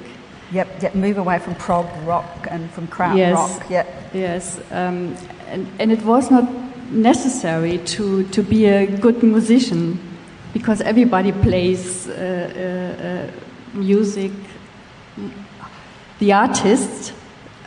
Yep, 0.52 0.82
yep 0.82 0.94
move 0.94 1.18
away 1.18 1.38
from 1.40 1.54
prog 1.56 1.86
rock 2.06 2.46
and 2.50 2.70
from 2.70 2.86
crowd 2.86 3.16
Yes. 3.18 3.34
rock. 3.34 3.70
Yep. 3.70 3.86
Yes, 4.14 4.60
um, 4.70 5.16
and, 5.50 5.66
and 5.80 5.90
it 5.90 6.02
was 6.04 6.30
not 6.30 6.44
necessary 6.92 7.78
to, 7.78 8.22
to 8.30 8.42
be 8.42 8.66
a 8.66 8.86
good 8.86 9.22
musician 9.22 9.98
because 10.52 10.80
everybody 10.80 11.32
plays 11.32 12.06
uh, 12.08 12.12
uh, 12.14 13.02
uh, 13.04 13.76
music. 13.76 14.30
The 16.20 16.32
artists, 16.32 17.10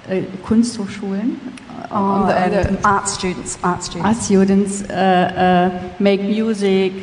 uh, 0.07 0.21
Kunsthochschulen, 0.45 1.35
uh, 1.35 1.87
Oh, 1.91 2.25
the- 2.27 2.35
and 2.37 2.77
the 2.77 2.87
art 2.87 3.09
students, 3.09 3.57
art 3.63 3.83
students. 3.83 4.07
art 4.07 4.17
students 4.23 4.83
uh, 4.83 4.93
uh, 4.93 5.93
make 5.99 6.21
music, 6.21 6.93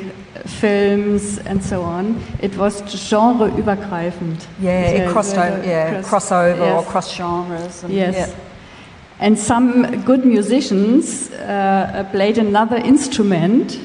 films, 0.46 1.38
and 1.46 1.62
so 1.62 1.82
on. 1.82 2.20
It 2.40 2.56
was 2.56 2.82
genre 3.08 3.48
übergreifend. 3.50 4.46
yeah, 4.60 4.80
it 4.90 5.10
crossed 5.10 5.36
over, 5.36 5.62
yeah, 5.64 6.02
cross- 6.02 6.30
crossover 6.30 6.76
or 6.76 6.82
cross 6.84 7.14
genres. 7.14 7.82
And, 7.84 7.92
Yes. 7.92 8.14
yeah. 8.14 8.34
And 9.20 9.38
some 9.38 10.02
good 10.04 10.24
musicians 10.26 11.30
uh, 11.30 12.04
played 12.12 12.36
another 12.38 12.76
instrument 12.76 13.78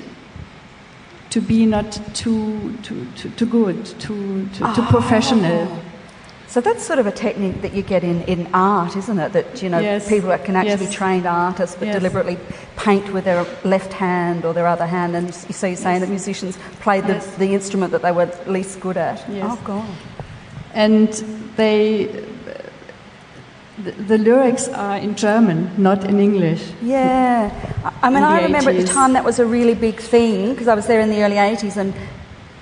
to 1.30 1.40
be 1.42 1.66
not 1.66 1.92
too 2.14 2.74
too 2.84 3.06
too, 3.16 3.30
too 3.38 3.46
good, 3.46 3.86
too 4.00 4.48
too, 4.54 4.74
too 4.76 4.82
professional. 4.90 5.68
So 6.48 6.62
that's 6.62 6.84
sort 6.84 6.98
of 6.98 7.06
a 7.06 7.12
technique 7.12 7.62
that 7.62 7.74
you 7.76 7.84
get 7.84 8.04
in, 8.04 8.24
in 8.24 8.48
art, 8.56 8.96
isn't 8.96 9.20
it? 9.20 9.34
That 9.34 9.62
you 9.62 9.70
know 9.70 9.80
Yes. 9.80 10.10
people 10.10 10.30
that 10.30 10.44
can 10.46 10.56
actually 10.56 10.82
Yes. 10.86 10.90
be 10.90 10.96
trained 10.98 11.28
artists, 11.28 11.76
but 11.80 11.86
Yes. 11.88 11.96
deliberately 11.98 12.38
paint 12.80 13.12
with 13.12 13.26
their 13.26 13.46
left 13.66 13.92
hand 13.94 14.46
or 14.46 14.54
their 14.54 14.66
other 14.68 14.86
hand. 14.88 15.16
And 15.16 15.34
so 15.36 15.68
you're 15.68 15.76
saying 15.76 16.00
that 16.00 16.10
musicians 16.10 16.58
played 16.80 17.04
the, 17.06 17.14
Yes. 17.14 17.36
the 17.36 17.54
instrument 17.54 17.92
that 17.92 18.02
they 18.02 18.12
were 18.14 18.28
least 18.48 18.80
good 18.80 18.96
at. 18.98 19.18
Yes. 19.30 19.46
Oh 19.48 19.60
God. 19.64 19.90
And 20.74 21.10
they. 21.58 22.26
The, 23.84 23.92
the 23.92 24.18
lyrics 24.18 24.68
are 24.68 24.98
in 24.98 25.16
German, 25.16 25.72
not 25.78 26.04
in 26.04 26.20
English. 26.20 26.62
Yeah. 26.82 27.50
I- 28.04 28.10
mean, 28.10 28.24
I 28.24 28.44
remember 28.44 28.72
at 28.72 28.76
the 28.78 28.84
time 28.84 29.14
that 29.14 29.24
was 29.24 29.40
a 29.40 29.46
really 29.46 29.74
big 29.74 30.02
thing 30.02 30.50
because 30.52 30.68
I 30.68 30.76
was 30.76 30.86
there 30.86 31.00
in 31.00 31.10
the 31.10 31.24
early 31.24 31.38
80s 31.38 31.78
and, 31.78 31.94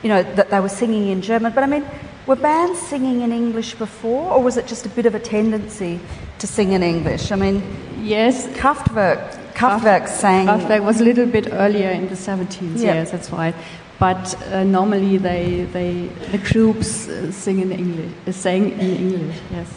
you 0.04 0.10
know, 0.10 0.22
that 0.36 0.52
they 0.52 0.60
were 0.60 0.70
singing 0.70 1.08
in 1.10 1.24
German. 1.24 1.54
But 1.54 1.64
I 1.64 1.68
mean, 1.68 1.84
were 2.28 2.36
bands 2.36 2.80
singing 2.80 3.22
in 3.22 3.32
English 3.32 3.74
before 3.76 4.32
or 4.32 4.44
was 4.44 4.58
it 4.58 4.68
just 4.68 4.86
a 4.86 4.90
bit 4.90 5.08
of 5.08 5.16
a 5.16 5.20
tendency 5.20 6.00
to 6.38 6.46
sing 6.46 6.74
in 6.74 6.84
English? 6.84 7.32
I 7.32 7.36
mean, 7.36 7.64
Yes, 8.04 8.46
Kraftwerk, 8.50 9.47
Kraftwerk 9.58 10.08
sang. 10.08 10.46
Kraftwerk 10.48 10.84
was 10.84 11.02
a 11.02 11.04
little 11.04 11.26
bit 11.26 11.48
earlier 11.52 11.90
in 11.90 12.08
the 12.10 12.16
70s, 12.16 12.78
Yeah. 12.80 12.94
yes, 12.96 13.12
that's 13.12 13.32
right. 13.32 13.56
But 14.00 14.36
uh, 14.54 14.64
normally 14.64 15.18
they, 15.18 15.64
they, 15.74 16.10
the 16.32 16.38
groups 16.38 17.08
uh, 17.08 17.32
sing 17.32 17.60
in 17.62 17.72
English, 17.72 18.12
uh, 18.28 18.32
sang 18.32 18.72
in 18.80 18.96
English, 18.96 19.38
yes. 19.52 19.68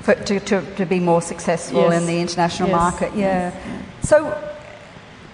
for, 0.00 0.14
to, 0.14 0.40
to, 0.40 0.62
to 0.76 0.86
be 0.86 0.98
more 0.98 1.20
successful 1.20 1.82
Yes. 1.82 2.00
in 2.00 2.06
the 2.06 2.18
international 2.20 2.70
Yes. 2.70 2.76
market. 2.76 3.14
Yeah. 3.14 3.52
So, 4.02 4.32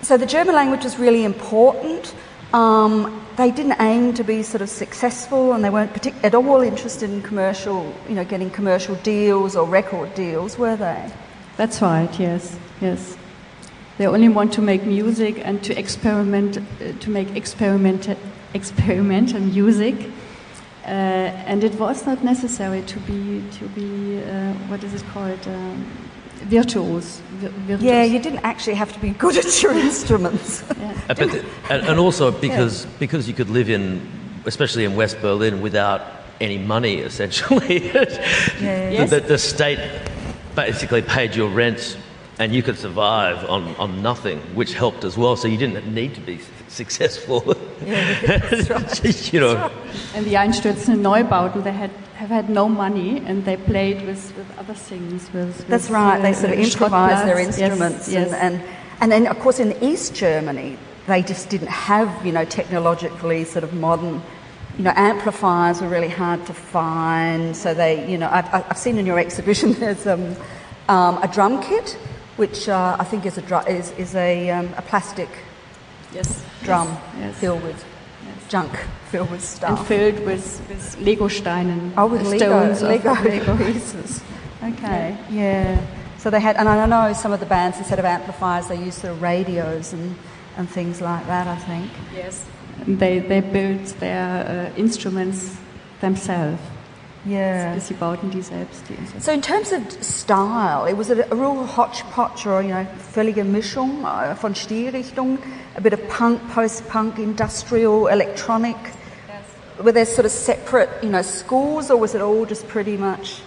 so 0.03 0.17
the 0.17 0.27
German 0.27 0.57
language 0.57 0.83
was 0.83 0.99
really 0.99 1.25
important. 1.25 2.13
Um, 2.53 3.23
they 3.37 3.53
didn't 3.53 3.81
aim 3.81 4.15
to 4.15 4.25
be 4.25 4.43
sort 4.43 4.63
of 4.63 4.69
successful, 4.69 5.53
and 5.53 5.63
they 5.63 5.71
weren't 5.71 5.93
partic- 5.93 6.25
at 6.25 6.35
all 6.35 6.61
interested 6.63 7.11
in 7.11 7.23
commercial, 7.23 7.95
you 8.09 8.17
know, 8.17 8.25
getting 8.25 8.51
commercial 8.51 8.97
deals 8.97 9.55
or 9.55 9.65
record 9.69 10.13
deals, 10.17 10.59
were 10.59 10.75
they? 10.75 11.13
That's 11.57 11.81
right, 11.81 12.11
yes, 12.19 12.57
yes. 12.81 13.17
They 13.99 14.07
only 14.07 14.29
want 14.29 14.53
to 14.55 14.63
make 14.63 14.85
music 14.85 15.41
and 15.45 15.63
to 15.65 15.79
experiment, 15.79 16.59
uh, 16.59 16.93
to 17.01 17.11
make 17.11 17.35
experiment, 17.35 18.09
experimental 18.55 19.41
music. 19.41 19.95
Uh, 20.85 20.89
and 21.51 21.65
it 21.65 21.75
was 21.81 22.07
not 22.07 22.23
necessary 22.23 22.83
to 22.83 22.99
be 23.01 23.43
to 23.59 23.65
be 23.75 24.23
uh, 24.23 24.53
what 24.69 24.85
is 24.85 24.95
it 24.95 25.03
called 25.13 25.49
um, 25.49 25.85
virtuos. 26.49 27.21
vi- 27.41 27.49
virtuos. 27.67 27.83
Yeah, 27.83 28.05
you 28.05 28.21
didn't 28.21 28.45
actually 28.45 28.77
have 28.77 28.93
to 28.93 29.01
be 29.01 29.11
good 29.11 29.37
at 29.37 29.63
your 29.63 29.73
instruments. 29.73 30.63
Yeah. 30.79 30.93
Uh, 31.09 31.15
but 31.15 31.45
and, 31.71 31.89
and 31.89 31.99
also 31.99 32.31
because 32.31 32.87
because 33.01 33.27
you 33.27 33.35
could 33.35 33.51
live 33.51 33.69
in, 33.71 34.01
especially 34.45 34.85
in 34.85 34.95
West 34.95 35.21
Berlin, 35.21 35.61
without 35.61 36.03
any 36.41 36.59
money, 36.59 36.97
essentially. 36.99 37.91
Yeah. 38.61 38.91
Yes. 38.91 39.11
the, 39.11 39.21
the 39.21 39.39
state 39.39 39.79
basically 40.55 41.03
paid 41.03 41.35
your 41.35 41.49
rent, 41.51 41.97
and 42.39 42.55
you 42.55 42.63
could 42.63 42.79
survive 42.79 43.49
on, 43.49 43.75
on 43.77 44.03
nothing, 44.03 44.39
which 44.55 44.75
helped 44.75 45.05
as 45.05 45.17
well. 45.17 45.37
So 45.37 45.49
you 45.49 45.57
didn't 45.57 45.93
need 45.93 46.15
to 46.15 46.21
be 46.21 46.39
successful. 46.69 47.41
that's 47.81 48.71
right. 48.71 49.33
you 49.33 49.41
know. 49.41 49.71
And 50.15 50.27
the 50.27 50.35
Einstürzende 50.35 51.01
Neubauten, 51.01 51.65
they 51.65 51.73
had 51.73 51.91
have 52.17 52.31
had 52.31 52.49
no 52.49 52.67
money, 52.67 53.19
and 53.27 53.45
they 53.45 53.59
played 53.59 54.07
with, 54.07 54.35
with 54.37 54.59
other 54.59 54.73
things. 54.73 55.31
With, 55.35 55.69
That's 55.69 55.85
with, 55.85 55.91
right. 55.91 56.21
They 56.23 56.31
uh, 56.31 56.35
sort 56.35 56.53
of 56.53 56.59
uh, 56.59 56.63
improvised 56.63 57.27
their 57.29 57.39
instruments, 57.39 58.09
Yes, 58.09 58.31
yes. 58.31 58.33
And, 58.33 58.55
and 58.55 58.65
and 59.01 59.13
then 59.13 59.27
of 59.27 59.39
course 59.41 59.61
in 59.61 59.77
East 59.83 60.15
Germany 60.15 60.79
they 61.07 61.23
just 61.23 61.49
didn't 61.51 61.69
have 61.69 62.25
you 62.25 62.33
know 62.33 62.45
technologically 62.45 63.45
sort 63.45 63.65
of 63.65 63.75
modern. 63.75 64.23
You 64.79 64.85
know, 64.85 64.93
amplifiers 64.95 65.81
were 65.81 65.89
really 65.89 66.11
hard 66.11 66.45
to 66.47 66.53
find. 66.53 67.57
So 67.57 67.73
they, 67.73 68.11
you 68.11 68.19
know, 68.19 68.29
I've, 68.31 68.53
I've 68.53 68.77
seen 68.77 68.99
in 68.99 69.07
your 69.07 69.19
exhibition 69.19 69.73
there's 69.81 70.07
um, 70.07 70.37
um, 70.89 71.17
a 71.23 71.29
drum 71.29 71.63
kit, 71.63 71.97
which 72.37 72.69
uh, 72.69 72.97
I 72.99 73.05
think 73.05 73.27
is 73.27 73.39
a 73.39 73.65
is, 73.69 73.91
is 73.93 74.15
a, 74.15 74.51
um, 74.51 74.73
a 74.77 74.83
plastic 74.83 75.29
yes. 76.13 76.43
drum 76.63 76.97
Yes. 77.19 77.39
filled 77.39 77.63
with 77.63 77.85
junk, 78.49 78.73
filled 79.11 79.31
with 79.31 79.43
stuff, 79.43 79.79
and 79.79 79.89
filled 79.89 80.25
with, 80.27 80.63
with 80.69 80.97
Lego 81.01 81.29
Steinen, 81.29 81.93
Oh, 81.97 82.07
with 82.07 82.23
Lego, 82.23 82.37
stones 82.37 82.83
Lego, 82.83 83.13
Lego. 83.15 83.57
pieces. 83.73 84.23
Okay, 84.63 85.17
yeah. 85.31 85.81
So 86.19 86.31
they 86.31 86.41
had, 86.41 86.57
and 86.57 86.69
I 86.69 86.87
know 86.87 87.13
some 87.13 87.33
of 87.33 87.41
the 87.41 87.47
bands 87.47 87.79
instead 87.79 87.99
of 87.99 88.05
amplifiers, 88.05 88.69
they 88.69 88.77
used 88.79 89.01
sort 89.01 89.13
of 89.13 89.23
radios 89.23 89.93
and, 89.93 90.17
and 90.57 90.69
things 90.69 91.01
like 91.01 91.27
that. 91.27 91.47
I 91.47 91.57
think. 91.57 91.91
Yes. 92.15 92.45
They 92.87 93.21
they 93.21 93.41
built 93.41 93.87
their 94.01 94.73
uh, 94.75 94.77
instruments 94.79 95.57
themselves. 96.01 96.61
Yeah. 97.27 97.79
Sie 97.81 97.95
bauten 97.95 98.31
die 98.31 98.43
selbst 98.43 98.83
die. 98.89 98.97
So 99.21 99.33
in 99.33 99.43
terms 99.43 99.73
of 99.73 99.81
style, 100.01 100.87
it 100.89 100.97
was 100.97 101.11
a, 101.11 101.15
a 101.31 101.35
real 101.35 101.67
hodgepodge 101.77 102.47
or 102.47 102.63
you 102.63 102.69
know 102.69 102.87
völlige 103.13 103.43
Mischung 103.45 104.05
uh, 104.05 104.35
von 104.37 104.55
Stilrichtungen, 104.55 105.39
a 105.77 105.81
bit 105.81 105.93
of 105.93 106.01
punk, 106.09 106.41
post-punk, 106.55 107.19
industrial, 107.19 108.07
electronic. 108.07 108.77
Were 109.83 109.93
there 109.93 110.07
sort 110.07 110.25
of 110.25 110.31
separate 110.33 110.89
you 111.03 111.11
know 111.11 111.23
schools, 111.23 111.91
or 111.91 111.97
was 111.99 112.15
it 112.15 112.23
all 112.23 112.47
just 112.47 112.69
pretty 112.69 112.97
much 112.97 113.43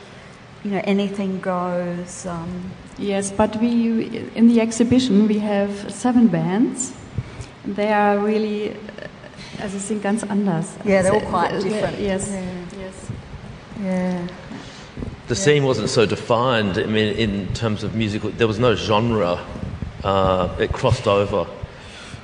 you 0.64 0.72
know 0.72 0.82
anything 0.84 1.40
goes? 1.42 2.26
Um, 2.26 2.72
Yes, 2.98 3.32
but 3.32 3.56
we 3.62 4.28
in 4.36 4.50
the 4.50 4.60
exhibition 4.60 5.26
we 5.28 5.40
have 5.40 5.72
seven 5.90 6.28
bands. 6.28 6.92
They 7.66 7.94
are 7.94 8.20
really, 8.20 8.72
uh, 8.72 9.64
also 9.64 9.78
sind 9.80 10.02
ganz 10.04 10.24
anders. 10.24 10.66
Yeah, 10.84 11.02
they're 11.04 11.14
all 11.14 11.22
quite 11.22 11.52
different. 11.62 11.98
Yes, 12.00 12.30
Yeah. 12.30 12.42
yes. 12.78 13.19
Yeah. 13.80 14.28
The 15.28 15.36
scene 15.36 15.64
wasn't 15.64 15.90
so 15.90 16.06
defined. 16.06 16.78
I 16.78 16.86
mean, 16.86 17.16
in 17.16 17.54
terms 17.54 17.84
of 17.84 17.96
musical, 17.96 18.32
there 18.32 18.48
was 18.48 18.60
no 18.60 18.76
genre. 18.76 19.46
Uh, 20.04 20.56
it 20.60 20.74
crossed 20.74 21.08
over. 21.08 21.48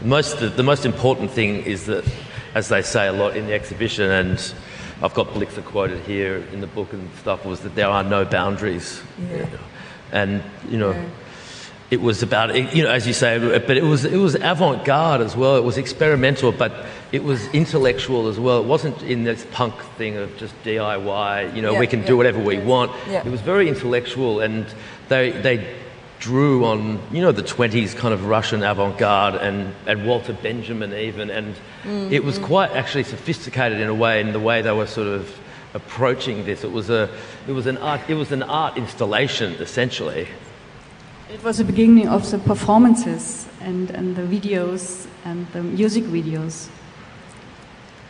Most 0.01 0.39
the, 0.39 0.49
the 0.49 0.63
most 0.63 0.85
important 0.85 1.31
thing 1.31 1.63
is 1.63 1.85
that, 1.85 2.03
as 2.55 2.67
they 2.69 2.81
say 2.81 3.07
a 3.07 3.13
lot 3.13 3.37
in 3.37 3.47
the 3.47 3.53
exhibition, 3.53 4.09
and 4.09 4.53
I've 5.01 5.13
got 5.13 5.27
Blixa 5.27 5.63
quoted 5.63 6.01
here 6.03 6.37
in 6.51 6.61
the 6.61 6.67
book 6.67 6.93
and 6.93 7.09
stuff, 7.19 7.45
was 7.45 7.61
that 7.61 7.75
there 7.75 7.87
are 7.87 8.03
no 8.03 8.25
boundaries. 8.25 9.01
Yeah. 9.29 9.47
And 10.11 10.43
you 10.69 10.77
know, 10.77 10.93
it 11.91 12.01
was 12.01 12.23
about 12.23 12.55
you 12.75 12.83
know, 12.83 12.89
as 12.91 13.05
you 13.05 13.13
say, 13.13 13.37
but 13.59 13.77
it 13.77 13.83
was 13.83 14.05
it 14.05 14.17
was 14.17 14.35
avant-garde 14.35 15.21
as 15.21 15.35
well. 15.35 15.55
It 15.55 15.63
was 15.63 15.77
experimental, 15.77 16.51
but 16.51 16.71
it 17.11 17.23
was 17.23 17.47
intellectual 17.53 18.27
as 18.27 18.39
well. 18.39 18.59
It 18.59 18.65
wasn't 18.65 19.01
in 19.03 19.23
this 19.23 19.45
punk 19.51 19.75
thing 19.97 20.17
of 20.17 20.35
just 20.37 20.53
DIY. 20.63 21.55
You 21.55 21.61
know, 21.61 21.73
Yeah, 21.73 21.79
we 21.79 21.87
can 21.87 22.01
yeah, 22.01 22.07
do 22.07 22.17
whatever 22.17 22.39
we 22.39 22.57
want. 22.57 22.91
Yeah. 23.07 23.21
It 23.25 23.31
was 23.31 23.41
very 23.41 23.69
intellectual, 23.69 24.39
and 24.39 24.65
they 25.09 25.29
they 25.31 25.75
drew 26.19 26.65
on 26.65 26.99
you 27.11 27.21
know 27.21 27.31
the 27.31 27.43
20s 27.43 27.95
kind 27.95 28.13
of 28.13 28.25
Russian 28.25 28.63
avant-garde 28.63 29.35
and, 29.35 29.73
and 29.85 30.07
Walter 30.07 30.33
Benjamin 30.33 30.91
even, 30.93 31.29
and 31.29 31.55
it 32.11 32.23
was 32.23 32.37
Mm-hmm. 32.37 32.45
quite 32.45 32.71
actually 32.71 33.03
sophisticated 33.03 33.79
in 33.79 33.87
a 33.89 33.93
way 33.93 34.19
in 34.21 34.31
the 34.33 34.39
way 34.39 34.63
they 34.63 34.71
were 34.71 34.87
sort 34.87 35.07
of 35.07 35.29
approaching 35.75 36.45
this. 36.45 36.63
It 36.63 36.71
was 36.71 36.89
a 36.89 37.09
it 37.47 37.51
was 37.51 37.67
an 37.67 37.77
art 37.77 38.01
it 38.09 38.15
was 38.15 38.31
an 38.31 38.41
art 38.41 38.75
installation 38.77 39.53
essentially. 39.61 40.27
It 41.31 41.43
was 41.43 41.57
the 41.57 41.63
beginning 41.63 42.07
of 42.07 42.29
the 42.29 42.37
performances 42.37 43.47
and, 43.61 43.89
and 43.91 44.15
the 44.15 44.21
videos 44.21 45.07
and 45.25 45.47
the 45.53 45.63
music 45.63 46.03
videos. 46.03 46.67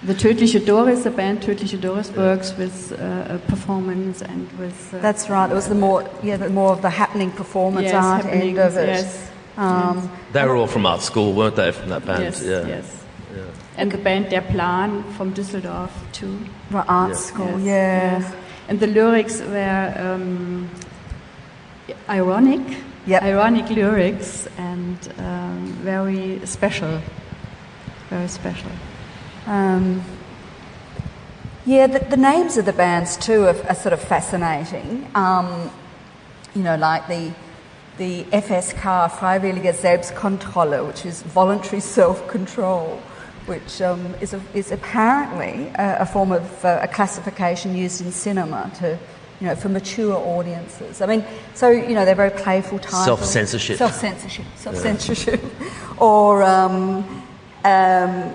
The 0.03 0.13
Tödliche 0.13 0.63
Doris, 0.63 1.03
the 1.03 1.09
band 1.11 1.41
Tödliche 1.41 1.79
Doris, 1.79 2.11
works 2.11 2.55
with 2.57 2.91
uh, 2.91 3.35
a 3.35 3.39
performance 3.47 4.21
and 4.21 4.51
with. 4.59 4.93
Uh, 4.93 4.99
That's 4.99 5.29
right. 5.29 5.49
It 5.49 5.53
was 5.53 5.67
the 5.69 5.75
more, 5.75 6.07
yeah, 6.21 6.37
the 6.37 6.49
more 6.49 6.71
of 6.73 6.81
the 6.81 6.89
happening 6.89 7.31
performance 7.31 7.85
yes, 7.85 7.95
art 7.95 8.25
happenings, 8.25 8.59
end 8.59 8.67
of 8.67 8.77
it. 8.77 8.87
Yes, 8.87 9.31
Um, 9.57 10.09
They 10.33 10.43
were 10.45 10.57
all 10.57 10.67
from 10.67 10.85
art 10.85 11.01
school, 11.01 11.33
weren't 11.33 11.55
they, 11.55 11.71
from 11.71 11.89
that 11.89 12.05
band? 12.05 12.23
yes, 12.23 12.43
yeah. 12.43 12.67
yes. 12.67 12.91
And 13.77 13.91
the 13.91 13.97
band 13.97 14.29
Der 14.29 14.41
Plan 14.41 15.03
from 15.17 15.33
Düsseldorf 15.33 15.89
too. 16.11 16.37
right, 16.71 16.85
art 16.87 17.11
Yeah. 17.11 17.17
school, 17.17 17.59
Yes, 17.59 17.63
yeah. 17.65 18.19
yes. 18.19 18.33
And 18.67 18.79
the 18.79 18.87
lyrics 18.87 19.39
were 19.41 19.93
um, 19.97 20.69
ironic, 22.09 22.61
Yep. 23.07 23.21
ironic 23.21 23.69
lyrics, 23.69 24.47
and 24.57 24.97
um, 25.19 25.67
very 25.83 26.43
special, 26.45 27.01
very 28.09 28.27
special. 28.27 28.71
Um, 29.45 30.03
yeah, 31.67 31.85
the, 31.85 31.99
the 31.99 32.17
names 32.17 32.57
of 32.57 32.65
the 32.65 32.73
bands 32.73 33.15
too 33.17 33.43
are, 33.43 33.55
are 33.67 33.75
sort 33.75 33.93
of 33.93 34.01
fascinating. 34.01 35.07
Um, 35.13 35.69
you 36.55 36.63
know, 36.63 36.75
like 36.77 37.07
the 37.07 37.31
the 37.97 38.23
FSK, 38.25 39.09
Freiwillige 39.11 39.73
Selbstkontrolle, 39.73 40.85
which 40.85 41.05
is 41.05 41.21
voluntary 41.21 41.79
self-control, 41.79 42.99
which 43.45 43.81
um, 43.81 44.13
is, 44.19 44.33
a, 44.33 44.41
is 44.53 44.71
apparently 44.71 45.67
a, 45.75 45.99
a 46.01 46.05
form 46.05 46.31
of 46.31 46.65
uh, 46.65 46.79
a 46.81 46.87
classification 46.87 47.75
used 47.75 48.01
in 48.01 48.11
cinema 48.11 48.69
to, 48.79 48.97
you 49.41 49.47
know, 49.47 49.55
for 49.55 49.69
mature 49.69 50.15
audiences. 50.15 51.01
I 51.01 51.05
mean, 51.05 51.23
so 51.53 51.69
you 51.69 51.93
know, 51.93 52.05
they're 52.05 52.15
very 52.15 52.31
playful 52.31 52.79
titles. 52.79 53.05
Self-censorship. 53.05 53.77
Self-censorship. 53.77 54.45
Self-censorship. 54.55 55.41
or 55.97 56.43
um, 56.43 57.03
um, 57.63 58.33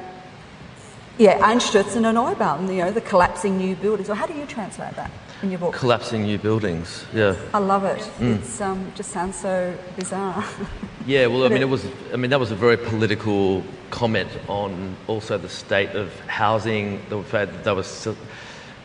yeah, 1.19 1.39
Einstürzende 1.43 2.13
Neubauten, 2.13 2.69
you 2.69 2.83
know, 2.85 2.91
the 2.91 3.01
collapsing 3.01 3.57
new 3.59 3.75
buildings. 3.77 4.09
Or 4.11 4.15
how 4.15 4.27
do 4.27 4.35
you 4.35 4.47
translate 4.47 4.95
that 4.97 5.11
in 5.43 5.51
your 5.51 5.59
book? 5.61 5.75
Collapsing 5.75 6.23
new 6.23 6.39
buildings, 6.39 7.05
yeah. 7.15 7.35
I 7.53 7.59
love 7.59 7.85
it. 7.85 8.01
Mm. 8.19 8.37
It's 8.39 8.61
um, 8.61 8.93
just 8.95 9.11
sounds 9.11 9.37
so 9.37 9.75
bizarre. 9.97 10.45
Yeah, 11.07 11.29
well, 11.29 11.45
I 11.45 11.49
mean, 11.49 11.57
it- 11.57 11.63
it 11.63 11.69
was. 11.69 11.85
I 12.13 12.17
mean, 12.17 12.31
that 12.31 12.39
was 12.39 12.51
a 12.51 12.55
very 12.55 12.77
political 12.77 13.65
comment 13.91 14.29
on 14.49 14.95
also 15.09 15.39
the 15.39 15.49
state 15.49 15.97
of 15.97 16.09
housing. 16.29 17.01
The 17.09 17.23
fact 17.23 17.53
that 17.53 17.65
they 17.65 17.73
were 17.73 18.15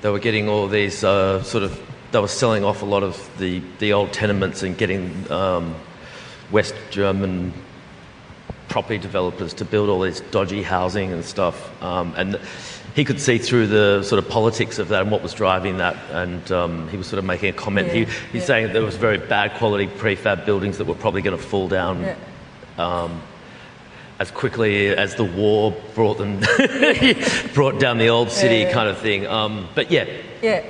they 0.01 0.09
were 0.09 0.19
getting 0.19 0.47
all 0.47 0.67
these 0.67 1.03
uh, 1.03 1.43
sort 1.43 1.65
of 1.65 1.77
they 2.15 2.21
were 2.21 2.27
selling 2.29 2.63
off 2.63 2.81
a 2.81 2.85
lot 2.85 3.03
of 3.03 3.29
the 3.39 3.61
the 3.79 3.91
old 3.91 4.13
tenements 4.13 4.63
and 4.63 4.77
getting 4.77 5.29
um, 5.29 5.75
West 6.49 6.73
German 6.89 7.51
property 8.69 8.97
developers 8.97 9.53
to 9.55 9.65
build 9.65 9.89
all 9.89 9.99
this 9.99 10.21
dodgy 10.31 10.63
housing 10.63 11.11
and 11.11 11.25
stuff. 11.25 11.57
Um, 11.83 12.13
and 12.15 12.39
he 12.95 13.03
could 13.03 13.19
see 13.19 13.37
through 13.37 13.67
the 13.67 14.01
sort 14.03 14.23
of 14.23 14.29
politics 14.29 14.79
of 14.79 14.87
that 14.87 15.01
and 15.01 15.11
what 15.11 15.23
was 15.23 15.33
driving 15.33 15.79
that. 15.79 15.97
And 16.11 16.49
um, 16.53 16.87
he 16.87 16.95
was 16.95 17.07
sort 17.07 17.19
of 17.19 17.25
making 17.25 17.49
a 17.49 17.53
comment. 17.53 17.91
he, 17.91 18.05
he's 18.05 18.15
yeah. 18.33 18.41
saying 18.45 18.67
that 18.67 18.73
there 18.73 18.81
was 18.81 18.95
very 18.95 19.17
bad 19.17 19.53
quality 19.55 19.87
prefab 19.87 20.45
buildings 20.45 20.77
that 20.77 20.85
were 20.85 20.95
probably 20.95 21.21
going 21.21 21.37
to 21.37 21.43
fall 21.43 21.67
down 21.67 22.01
Yeah. 22.01 22.15
As 24.19 24.31
quickly 24.31 24.89
as 24.89 25.15
the 25.15 25.23
war 25.25 25.75
brought 25.93 26.17
them 26.17 26.39
brought 27.53 27.79
down 27.79 27.97
the 27.97 28.07
old 28.09 28.29
city 28.31 28.59
Yeah. 28.59 28.71
kind 28.73 28.89
of 28.89 28.97
thing. 28.99 29.27
Um, 29.27 29.67
but 29.75 29.91
yeah, 29.91 30.05
yeah. 30.41 30.63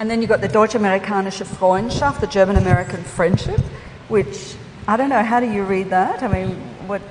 And 0.00 0.10
then 0.10 0.20
you've 0.20 0.28
got 0.30 0.40
the 0.40 0.48
Deutsch-Amerikanische 0.48 1.46
Freundschaft, 1.46 2.20
the 2.20 2.26
German-American 2.26 3.02
friendship, 3.04 3.60
which 4.08 4.54
I 4.88 4.96
don't 4.96 5.10
know. 5.10 5.22
How 5.22 5.38
do 5.40 5.46
you 5.50 5.62
read 5.64 5.90
that? 5.90 6.22
I 6.22 6.28
mean, 6.28 6.50
what? 6.88 7.02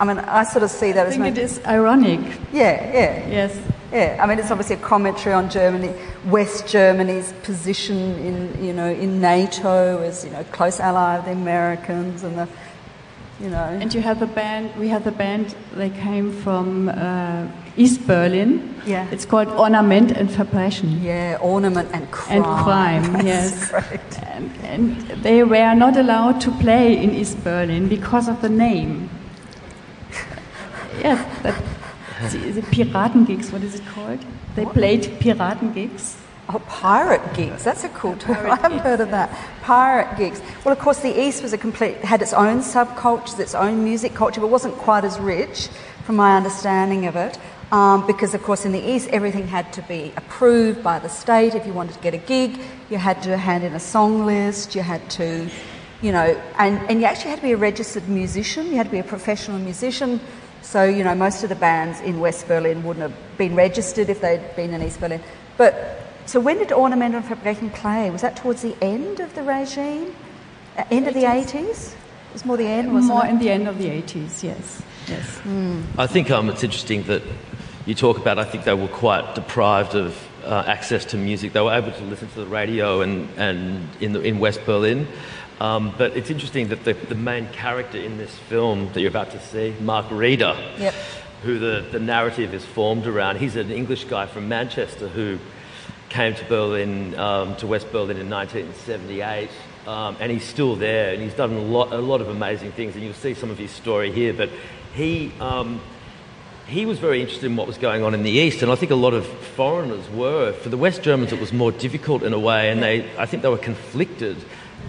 I 0.00 0.04
mean, 0.04 0.18
I 0.18 0.44
sort 0.44 0.62
of 0.62 0.70
see 0.70 0.92
that 0.92 1.06
I 1.06 1.08
as 1.08 1.14
think 1.14 1.22
maybe- 1.22 1.40
it 1.40 1.44
is 1.44 1.60
ironic. 1.66 2.20
Yeah, 2.52 2.92
yeah. 2.92 3.28
Yes. 3.28 3.58
Yeah, 3.92 4.18
I 4.22 4.26
mean, 4.26 4.38
it's 4.38 4.50
obviously 4.50 4.76
a 4.76 4.80
commentary 4.80 5.32
on 5.34 5.48
Germany, 5.48 5.94
West 6.26 6.66
Germany's 6.68 7.32
position 7.42 7.96
in, 8.18 8.62
you 8.62 8.74
know, 8.74 8.90
in 8.90 9.18
NATO 9.18 10.02
as, 10.02 10.26
you 10.26 10.30
know, 10.30 10.44
close 10.52 10.78
ally 10.78 11.16
of 11.16 11.24
the 11.24 11.30
Americans 11.32 12.22
and 12.22 12.36
the, 12.36 12.46
you 13.40 13.48
know. 13.48 13.78
And 13.80 13.94
you 13.94 14.00
have 14.00 14.22
a 14.22 14.26
band, 14.26 14.74
we 14.76 14.88
have 14.88 15.06
a 15.06 15.12
band, 15.12 15.54
they 15.74 15.90
came 15.90 16.32
from 16.32 16.88
uh, 16.88 17.46
East 17.76 18.06
Berlin. 18.06 18.74
Yeah. 18.86 19.06
It's 19.10 19.24
called 19.24 19.48
Ornament 19.48 20.12
and 20.12 20.28
Verbrechen. 20.28 21.02
yeah, 21.02 21.38
ornament 21.40 21.88
and 21.92 22.10
crime. 22.10 22.36
And 22.36 22.44
crime, 22.44 23.26
yes. 23.26 23.70
great. 23.70 24.22
And, 24.24 24.50
and 24.64 24.96
they 25.22 25.44
were 25.44 25.74
not 25.74 25.96
allowed 25.96 26.40
to 26.42 26.50
play 26.52 26.96
in 26.96 27.14
East 27.14 27.42
Berlin 27.44 27.88
because 27.88 28.28
of 28.28 28.40
the 28.42 28.48
name. 28.48 29.08
yes, 31.00 31.42
that, 31.42 31.62
the, 32.32 32.38
the 32.50 32.62
Piraten 32.62 33.26
gigs, 33.26 33.52
what 33.52 33.62
is 33.62 33.76
it 33.76 33.86
called? 33.86 34.18
They 34.56 34.66
played 34.66 35.02
Piraten 35.20 35.72
gigs. 35.72 36.17
Oh, 36.50 36.60
pirate 36.60 37.34
gigs. 37.34 37.62
That's 37.62 37.84
a 37.84 37.90
cool 37.90 38.16
term. 38.16 38.50
I 38.50 38.56
haven't 38.56 38.78
heard 38.78 39.00
of 39.00 39.10
that. 39.10 39.30
Pirate 39.60 40.16
gigs. 40.16 40.40
Well, 40.64 40.72
of 40.72 40.78
course, 40.78 41.00
the 41.00 41.20
East 41.20 41.42
was 41.42 41.52
a 41.52 41.58
complete 41.58 41.96
had 41.98 42.22
its 42.22 42.32
own 42.32 42.60
subcultures, 42.60 43.38
its 43.38 43.54
own 43.54 43.84
music 43.84 44.14
culture, 44.14 44.40
but 44.40 44.48
wasn't 44.48 44.74
quite 44.76 45.04
as 45.04 45.18
rich, 45.18 45.68
from 46.04 46.16
my 46.16 46.38
understanding 46.38 47.04
of 47.04 47.16
it. 47.16 47.38
Um, 47.70 48.06
because, 48.06 48.32
of 48.32 48.42
course, 48.42 48.64
in 48.64 48.72
the 48.72 48.80
East, 48.80 49.10
everything 49.10 49.46
had 49.46 49.70
to 49.74 49.82
be 49.82 50.10
approved 50.16 50.82
by 50.82 50.98
the 50.98 51.10
state. 51.10 51.54
If 51.54 51.66
you 51.66 51.74
wanted 51.74 51.92
to 51.92 52.00
get 52.00 52.14
a 52.14 52.18
gig, 52.18 52.58
you 52.88 52.96
had 52.96 53.22
to 53.24 53.36
hand 53.36 53.62
in 53.62 53.74
a 53.74 53.80
song 53.80 54.24
list. 54.24 54.74
You 54.74 54.80
had 54.80 55.06
to, 55.10 55.50
you 56.00 56.12
know, 56.12 56.40
and, 56.58 56.78
and 56.88 56.98
you 57.00 57.04
actually 57.04 57.30
had 57.30 57.40
to 57.40 57.42
be 57.42 57.52
a 57.52 57.58
registered 57.58 58.08
musician. 58.08 58.68
You 58.68 58.76
had 58.76 58.86
to 58.86 58.92
be 58.92 59.00
a 59.00 59.04
professional 59.04 59.58
musician. 59.58 60.18
So, 60.62 60.84
you 60.84 61.04
know, 61.04 61.14
most 61.14 61.42
of 61.42 61.50
the 61.50 61.56
bands 61.56 62.00
in 62.00 62.20
West 62.20 62.48
Berlin 62.48 62.84
wouldn't 62.84 63.02
have 63.02 63.36
been 63.36 63.54
registered 63.54 64.08
if 64.08 64.22
they'd 64.22 64.56
been 64.56 64.72
in 64.72 64.82
East 64.82 64.98
Berlin. 64.98 65.20
But 65.58 66.07
so 66.28 66.40
when 66.40 66.58
did 66.58 66.72
Ornament 66.72 67.14
and 67.14 67.24
Verbrechen 67.24 67.72
play? 67.74 68.10
Was 68.10 68.20
that 68.20 68.36
towards 68.36 68.60
the 68.62 68.76
end 68.82 69.20
of 69.20 69.34
the 69.34 69.42
regime? 69.42 70.14
Uh, 70.76 70.84
end 70.90 71.08
of 71.08 71.14
the 71.14 71.24
80s? 71.24 71.92
It 71.94 72.32
was 72.34 72.44
more 72.44 72.56
the 72.58 72.66
end, 72.66 72.92
wasn't 72.92 73.14
More 73.14 73.24
it? 73.24 73.30
in 73.30 73.38
the 73.38 73.48
end 73.50 73.66
of 73.66 73.78
the 73.78 73.88
80s, 73.88 74.42
yes. 74.42 74.82
Yes. 75.08 75.40
I 75.96 76.06
think 76.06 76.30
um, 76.30 76.50
it's 76.50 76.62
interesting 76.62 77.02
that 77.04 77.22
you 77.86 77.94
talk 77.94 78.18
about. 78.18 78.38
I 78.38 78.44
think 78.44 78.64
they 78.64 78.74
were 78.74 78.88
quite 78.88 79.34
deprived 79.34 79.94
of 79.94 80.14
uh, 80.44 80.64
access 80.66 81.06
to 81.06 81.16
music. 81.16 81.54
They 81.54 81.62
were 81.62 81.72
able 81.72 81.92
to 81.92 82.04
listen 82.04 82.28
to 82.28 82.40
the 82.40 82.46
radio 82.46 83.00
and, 83.00 83.28
and 83.38 83.88
in, 84.00 84.12
the, 84.12 84.20
in 84.20 84.38
West 84.38 84.60
Berlin. 84.66 85.08
Um, 85.60 85.94
but 85.96 86.14
it's 86.14 86.28
interesting 86.30 86.68
that 86.68 86.84
the, 86.84 86.92
the 86.92 87.14
main 87.14 87.48
character 87.48 87.96
in 87.98 88.18
this 88.18 88.36
film 88.50 88.92
that 88.92 89.00
you're 89.00 89.08
about 89.10 89.30
to 89.30 89.40
see, 89.40 89.74
Mark 89.80 90.06
Reeder, 90.10 90.54
Yep. 90.78 90.94
who 91.42 91.58
the, 91.58 91.86
the 91.90 91.98
narrative 91.98 92.52
is 92.52 92.64
formed 92.64 93.06
around, 93.06 93.38
he's 93.38 93.56
an 93.56 93.70
English 93.70 94.04
guy 94.04 94.26
from 94.26 94.48
Manchester 94.48 95.08
who 95.08 95.38
came 96.08 96.34
to 96.34 96.44
Berlin, 96.44 97.18
um, 97.18 97.56
to 97.56 97.66
West 97.66 97.90
Berlin 97.92 98.16
in 98.16 98.30
1978. 98.30 99.50
Um, 99.86 100.16
and 100.20 100.30
he's 100.30 100.44
still 100.44 100.76
there, 100.76 101.14
and 101.14 101.22
he's 101.22 101.34
done 101.34 101.52
a 101.52 101.60
lot, 101.60 101.92
a 101.92 101.98
lot 101.98 102.20
of 102.20 102.28
amazing 102.28 102.72
things. 102.72 102.94
And 102.94 103.02
you'll 103.02 103.14
see 103.14 103.34
some 103.34 103.50
of 103.50 103.56
his 103.56 103.70
story 103.70 104.12
here. 104.12 104.34
But 104.34 104.50
he, 104.94 105.32
um, 105.40 105.80
he 106.66 106.84
was 106.84 106.98
very 106.98 107.20
interested 107.22 107.46
in 107.46 107.56
what 107.56 107.66
was 107.66 107.78
going 107.78 108.02
on 108.02 108.12
in 108.12 108.22
the 108.22 108.30
East, 108.30 108.62
and 108.62 108.70
I 108.70 108.74
think 108.74 108.92
a 108.92 108.96
lot 108.96 109.14
of 109.14 109.26
foreigners 109.26 110.08
were. 110.10 110.52
For 110.52 110.68
the 110.68 110.76
West 110.76 111.02
Germans, 111.02 111.32
it 111.32 111.40
was 111.40 111.52
more 111.52 111.72
difficult 111.72 112.22
in 112.22 112.34
a 112.34 112.38
way, 112.38 112.70
and 112.70 112.82
they, 112.82 113.10
I 113.16 113.24
think 113.24 113.42
they 113.42 113.48
were 113.48 113.56
conflicted. 113.56 114.36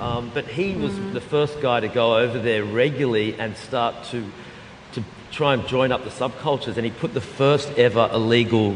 Um, 0.01 0.31
but 0.33 0.45
he 0.45 0.75
was 0.75 0.93
the 1.13 1.21
first 1.21 1.61
guy 1.61 1.79
to 1.79 1.87
go 1.87 2.17
over 2.17 2.37
there 2.39 2.63
regularly 2.63 3.39
and 3.39 3.55
start 3.55 4.03
to, 4.11 4.29
to 4.93 5.03
try 5.31 5.53
and 5.53 5.65
join 5.67 5.93
up 5.93 6.03
the 6.03 6.09
subcultures, 6.09 6.75
and 6.75 6.85
he 6.85 6.91
put 6.91 7.13
the 7.13 7.21
first 7.21 7.69
ever 7.77 8.09
illegal 8.13 8.75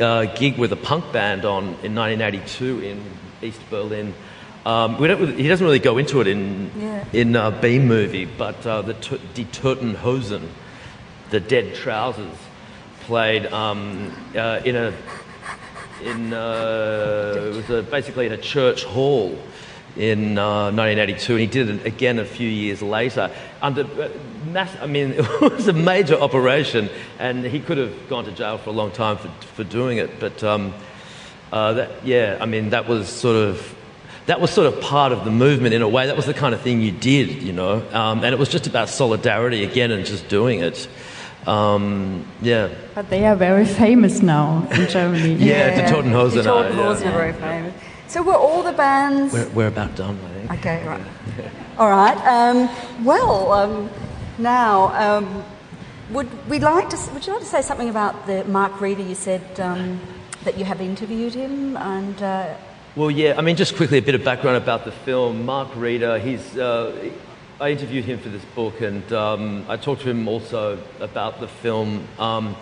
uh, 0.00 0.24
gig 0.36 0.58
with 0.58 0.72
a 0.72 0.76
punk 0.76 1.12
band 1.12 1.44
on 1.44 1.64
in 1.82 1.94
1982 1.94 2.80
in 2.80 3.02
East 3.42 3.60
Berlin. 3.70 4.14
Um, 4.66 4.98
we 4.98 5.08
don't, 5.08 5.38
he 5.38 5.48
doesn't 5.48 5.64
really 5.64 5.78
go 5.78 5.96
into 5.98 6.20
it 6.20 6.26
in 6.26 6.70
Yeah. 6.78 7.04
in 7.12 7.34
uh, 7.36 7.50
B 7.50 7.78
movie, 7.78 8.26
but 8.26 8.64
uh, 8.66 8.82
the 8.82 8.94
T- 8.94 9.20
Die 9.34 9.44
Toten 9.44 9.94
Hosen, 9.94 10.48
the 11.30 11.40
Dead 11.40 11.74
Trousers, 11.74 12.36
played 13.06 13.46
um, 13.46 14.12
uh, 14.36 14.60
in 14.64 14.76
a 14.76 14.92
in 16.04 16.32
uh, 16.34 17.34
it 17.52 17.56
was 17.56 17.70
a, 17.70 17.82
basically 17.82 18.26
in 18.26 18.32
a 18.32 18.36
church 18.38 18.84
hall 18.84 19.38
in 19.96 20.38
uh, 20.38 20.70
1982, 20.70 21.32
and 21.32 21.40
he 21.40 21.46
did 21.46 21.68
it 21.68 21.86
again 21.86 22.18
a 22.18 22.24
few 22.24 22.48
years 22.48 22.80
later 22.82 23.30
under 23.60 23.82
uh, 23.84 24.08
mass. 24.52 24.74
I 24.80 24.86
mean, 24.86 25.12
it 25.16 25.40
was 25.40 25.68
a 25.68 25.72
major 25.72 26.14
operation, 26.14 26.88
and 27.18 27.44
he 27.44 27.60
could 27.60 27.78
have 27.78 28.08
gone 28.08 28.24
to 28.24 28.32
jail 28.32 28.58
for 28.58 28.70
a 28.70 28.72
long 28.72 28.90
time 28.90 29.16
for 29.16 29.28
for 29.54 29.64
doing 29.64 29.98
it. 29.98 30.20
But 30.20 30.42
um, 30.44 30.74
uh, 31.52 31.74
that, 31.74 32.06
yeah, 32.06 32.38
I 32.40 32.46
mean, 32.46 32.70
that 32.70 32.88
was 32.88 33.08
sort 33.08 33.36
of 33.36 33.76
that 34.26 34.40
was 34.40 34.50
sort 34.50 34.72
of 34.72 34.80
part 34.80 35.12
of 35.12 35.24
the 35.24 35.30
movement 35.30 35.74
in 35.74 35.82
a 35.82 35.88
way. 35.88 36.06
That 36.06 36.16
was 36.16 36.26
the 36.26 36.34
kind 36.34 36.54
of 36.54 36.60
thing 36.60 36.80
you 36.80 36.92
did, 36.92 37.42
you 37.42 37.52
know, 37.52 37.82
um, 37.92 38.22
and 38.24 38.32
it 38.32 38.38
was 38.38 38.48
just 38.48 38.66
about 38.66 38.88
solidarity 38.88 39.64
again 39.64 39.90
and 39.90 40.06
just 40.06 40.28
doing 40.28 40.60
it. 40.60 40.88
Um, 41.46 42.26
yeah, 42.42 42.68
But 42.94 43.08
they 43.08 43.24
are 43.24 43.34
very 43.34 43.64
famous 43.64 44.20
now 44.20 44.68
in 44.70 44.88
Germany. 44.88 45.34
yeah, 45.38 45.82
the 45.82 45.94
Toten 45.94 46.12
Hosen. 46.12 46.44
The 46.44 46.52
are, 46.52 46.64
Toten 46.64 46.74
Hosen 46.74 47.04
yeah. 47.04 47.14
are 47.14 47.18
very 47.18 47.32
famous. 47.32 47.74
So 48.08 48.22
were 48.22 48.34
all 48.34 48.62
the 48.62 48.72
bands... 48.72 49.32
We're, 49.32 49.48
we're 49.50 49.68
about 49.68 49.96
done, 49.96 50.18
I 50.22 50.32
think. 50.34 50.52
Okay, 50.52 50.86
right. 50.86 51.00
All 51.78 51.88
right. 51.88 52.16
Um, 52.26 53.04
well, 53.04 53.52
um, 53.52 53.90
now, 54.40 54.88
um, 54.94 55.44
would 56.10 56.28
we 56.48 56.58
like 56.58 56.88
to? 56.90 56.98
Would 57.12 57.26
you 57.26 57.32
like 57.34 57.42
to 57.42 57.48
say 57.48 57.62
something 57.62 57.88
about 57.88 58.26
the 58.26 58.44
Mark 58.44 58.80
Reeder? 58.80 59.02
You 59.02 59.14
said 59.14 59.60
um, 59.60 60.00
that 60.44 60.58
you 60.58 60.64
have 60.64 60.80
interviewed 60.80 61.34
him, 61.34 61.76
and 61.76 62.20
uh, 62.22 62.54
Well, 62.96 63.10
yeah, 63.10 63.36
I 63.38 63.40
mean, 63.42 63.54
just 63.54 63.76
quickly 63.76 63.98
a 63.98 64.02
bit 64.02 64.16
of 64.16 64.24
background 64.24 64.56
about 64.56 64.84
the 64.84 64.90
film. 64.90 65.46
Mark 65.46 65.68
Reeder, 65.76 66.18
he's, 66.18 66.58
uh, 66.58 67.10
I 67.60 67.70
interviewed 67.70 68.04
him 68.04 68.18
for 68.18 68.30
this 68.30 68.44
book 68.56 68.80
and 68.80 69.12
um, 69.12 69.64
I 69.68 69.76
talked 69.76 70.02
to 70.02 70.10
him 70.10 70.26
also 70.26 70.76
about 70.98 71.38
the 71.38 71.46
film. 71.46 72.08
Um, 72.18 72.56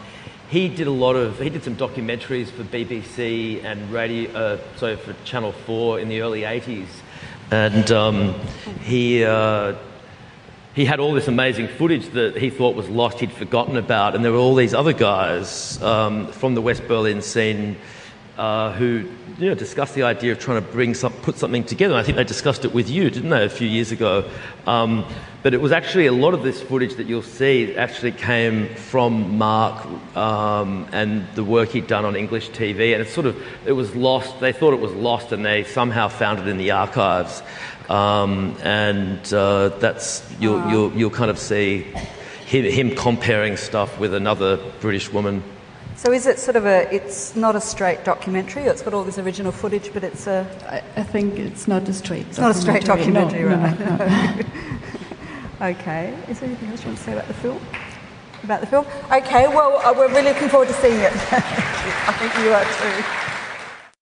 he 0.50 0.68
did 0.68 0.86
a 0.86 0.90
lot 0.90 1.16
of, 1.16 1.38
he 1.40 1.48
did 1.48 1.64
some 1.64 1.76
documentaries 1.76 2.50
for 2.50 2.62
BBC 2.64 3.64
and 3.64 3.90
radio, 3.90 4.30
uh, 4.32 4.58
sorry, 4.76 4.96
for 4.96 5.14
Channel 5.24 5.52
4 5.52 6.00
in 6.00 6.10
the 6.10 6.20
early 6.20 6.42
80s. 6.42 6.88
And 7.50 7.90
um, 7.90 8.34
he, 8.82 9.24
uh, 9.24 9.76
he 10.78 10.84
had 10.84 11.00
all 11.00 11.12
this 11.12 11.26
amazing 11.26 11.66
footage 11.66 12.06
that 12.10 12.36
he 12.36 12.50
thought 12.50 12.76
was 12.76 12.88
lost, 12.88 13.18
he'd 13.18 13.32
forgotten 13.32 13.76
about, 13.76 14.14
and 14.14 14.24
there 14.24 14.30
were 14.30 14.38
all 14.38 14.54
these 14.54 14.72
other 14.72 14.92
guys 14.92 15.82
um, 15.82 16.28
from 16.28 16.54
the 16.54 16.62
West 16.62 16.86
Berlin 16.86 17.20
scene 17.20 17.76
uh, 18.38 18.72
who 18.72 19.04
you 19.38 19.48
know, 19.48 19.54
discussed 19.54 19.94
the 19.94 20.04
idea 20.04 20.30
of 20.30 20.38
trying 20.38 20.64
to 20.64 20.70
bring 20.70 20.94
some, 20.94 21.12
put 21.12 21.36
something 21.36 21.64
together. 21.64 21.96
I 21.96 22.04
think 22.04 22.16
they 22.16 22.24
discussed 22.24 22.64
it 22.64 22.72
with 22.72 22.88
you, 22.88 23.10
didn't 23.10 23.30
they, 23.30 23.44
a 23.44 23.50
few 23.50 23.66
years 23.66 23.90
ago? 23.90 24.30
Um, 24.66 25.04
but 25.42 25.54
it 25.54 25.60
was 25.60 25.72
actually 25.72 26.06
a 26.06 26.12
lot 26.12 26.34
of 26.34 26.44
this 26.44 26.62
footage 26.62 26.94
that 26.96 27.08
you'll 27.08 27.22
see 27.22 27.74
actually 27.74 28.12
came 28.12 28.74
from 28.74 29.38
Mark 29.38 29.84
um, 30.16 30.86
and 30.92 31.26
the 31.34 31.42
work 31.42 31.70
he'd 31.70 31.88
done 31.88 32.04
on 32.04 32.14
English 32.14 32.50
TV, 32.50 32.92
and 32.92 33.02
it's 33.02 33.12
sort 33.12 33.26
of 33.26 33.36
it 33.66 33.72
was 33.72 33.94
lost. 33.96 34.38
They 34.40 34.52
thought 34.52 34.72
it 34.72 34.80
was 34.80 34.92
lost, 34.92 35.32
and 35.32 35.44
they 35.44 35.64
somehow 35.64 36.08
found 36.08 36.38
it 36.38 36.46
in 36.46 36.58
the 36.58 36.70
archives. 36.70 37.42
Um, 37.88 38.56
and 38.62 39.32
uh, 39.32 39.70
that's 39.80 40.24
you'll, 40.38 40.68
you'll 40.70 40.92
you'll 40.92 41.10
kind 41.10 41.30
of 41.30 41.38
see 41.38 41.86
him, 42.46 42.64
him 42.64 42.96
comparing 42.96 43.56
stuff 43.56 43.98
with 43.98 44.14
another 44.14 44.58
British 44.80 45.12
woman. 45.12 45.42
So 45.98 46.12
is 46.12 46.26
it 46.28 46.38
sort 46.38 46.54
of 46.54 46.64
a? 46.64 46.94
It's 46.94 47.34
not 47.34 47.56
a 47.56 47.60
straight 47.60 48.04
documentary. 48.04 48.62
It's 48.62 48.82
got 48.82 48.94
all 48.94 49.02
this 49.02 49.18
original 49.18 49.50
footage, 49.50 49.92
but 49.92 50.04
it's 50.04 50.28
a. 50.28 50.46
I, 50.70 51.00
I 51.00 51.02
think 51.02 51.40
it's 51.40 51.66
not 51.66 51.88
a 51.88 51.92
straight 51.92 52.26
It's 52.28 52.38
not 52.38 52.52
a 52.52 52.54
straight 52.54 52.84
documentary, 52.84 53.42
No, 53.42 53.56
right? 53.56 53.80
no, 53.80 53.96
no. 53.96 54.40
Okay. 55.72 56.16
Is 56.28 56.38
there 56.38 56.48
anything 56.48 56.68
else 56.68 56.82
you 56.82 56.86
want 56.86 56.98
to 56.98 57.04
say 57.04 57.12
about 57.14 57.26
the 57.26 57.34
film? 57.34 57.60
About 58.44 58.60
the 58.60 58.68
film? 58.68 58.86
Okay. 59.10 59.48
Well, 59.48 59.78
uh, 59.78 59.92
we're 59.92 60.06
really 60.06 60.32
looking 60.32 60.48
forward 60.48 60.68
to 60.68 60.74
seeing 60.74 61.00
it. 61.00 61.12
I 61.32 62.12
think 62.12 62.32
you 62.44 62.52
are 62.52 62.62
too. 62.78 63.27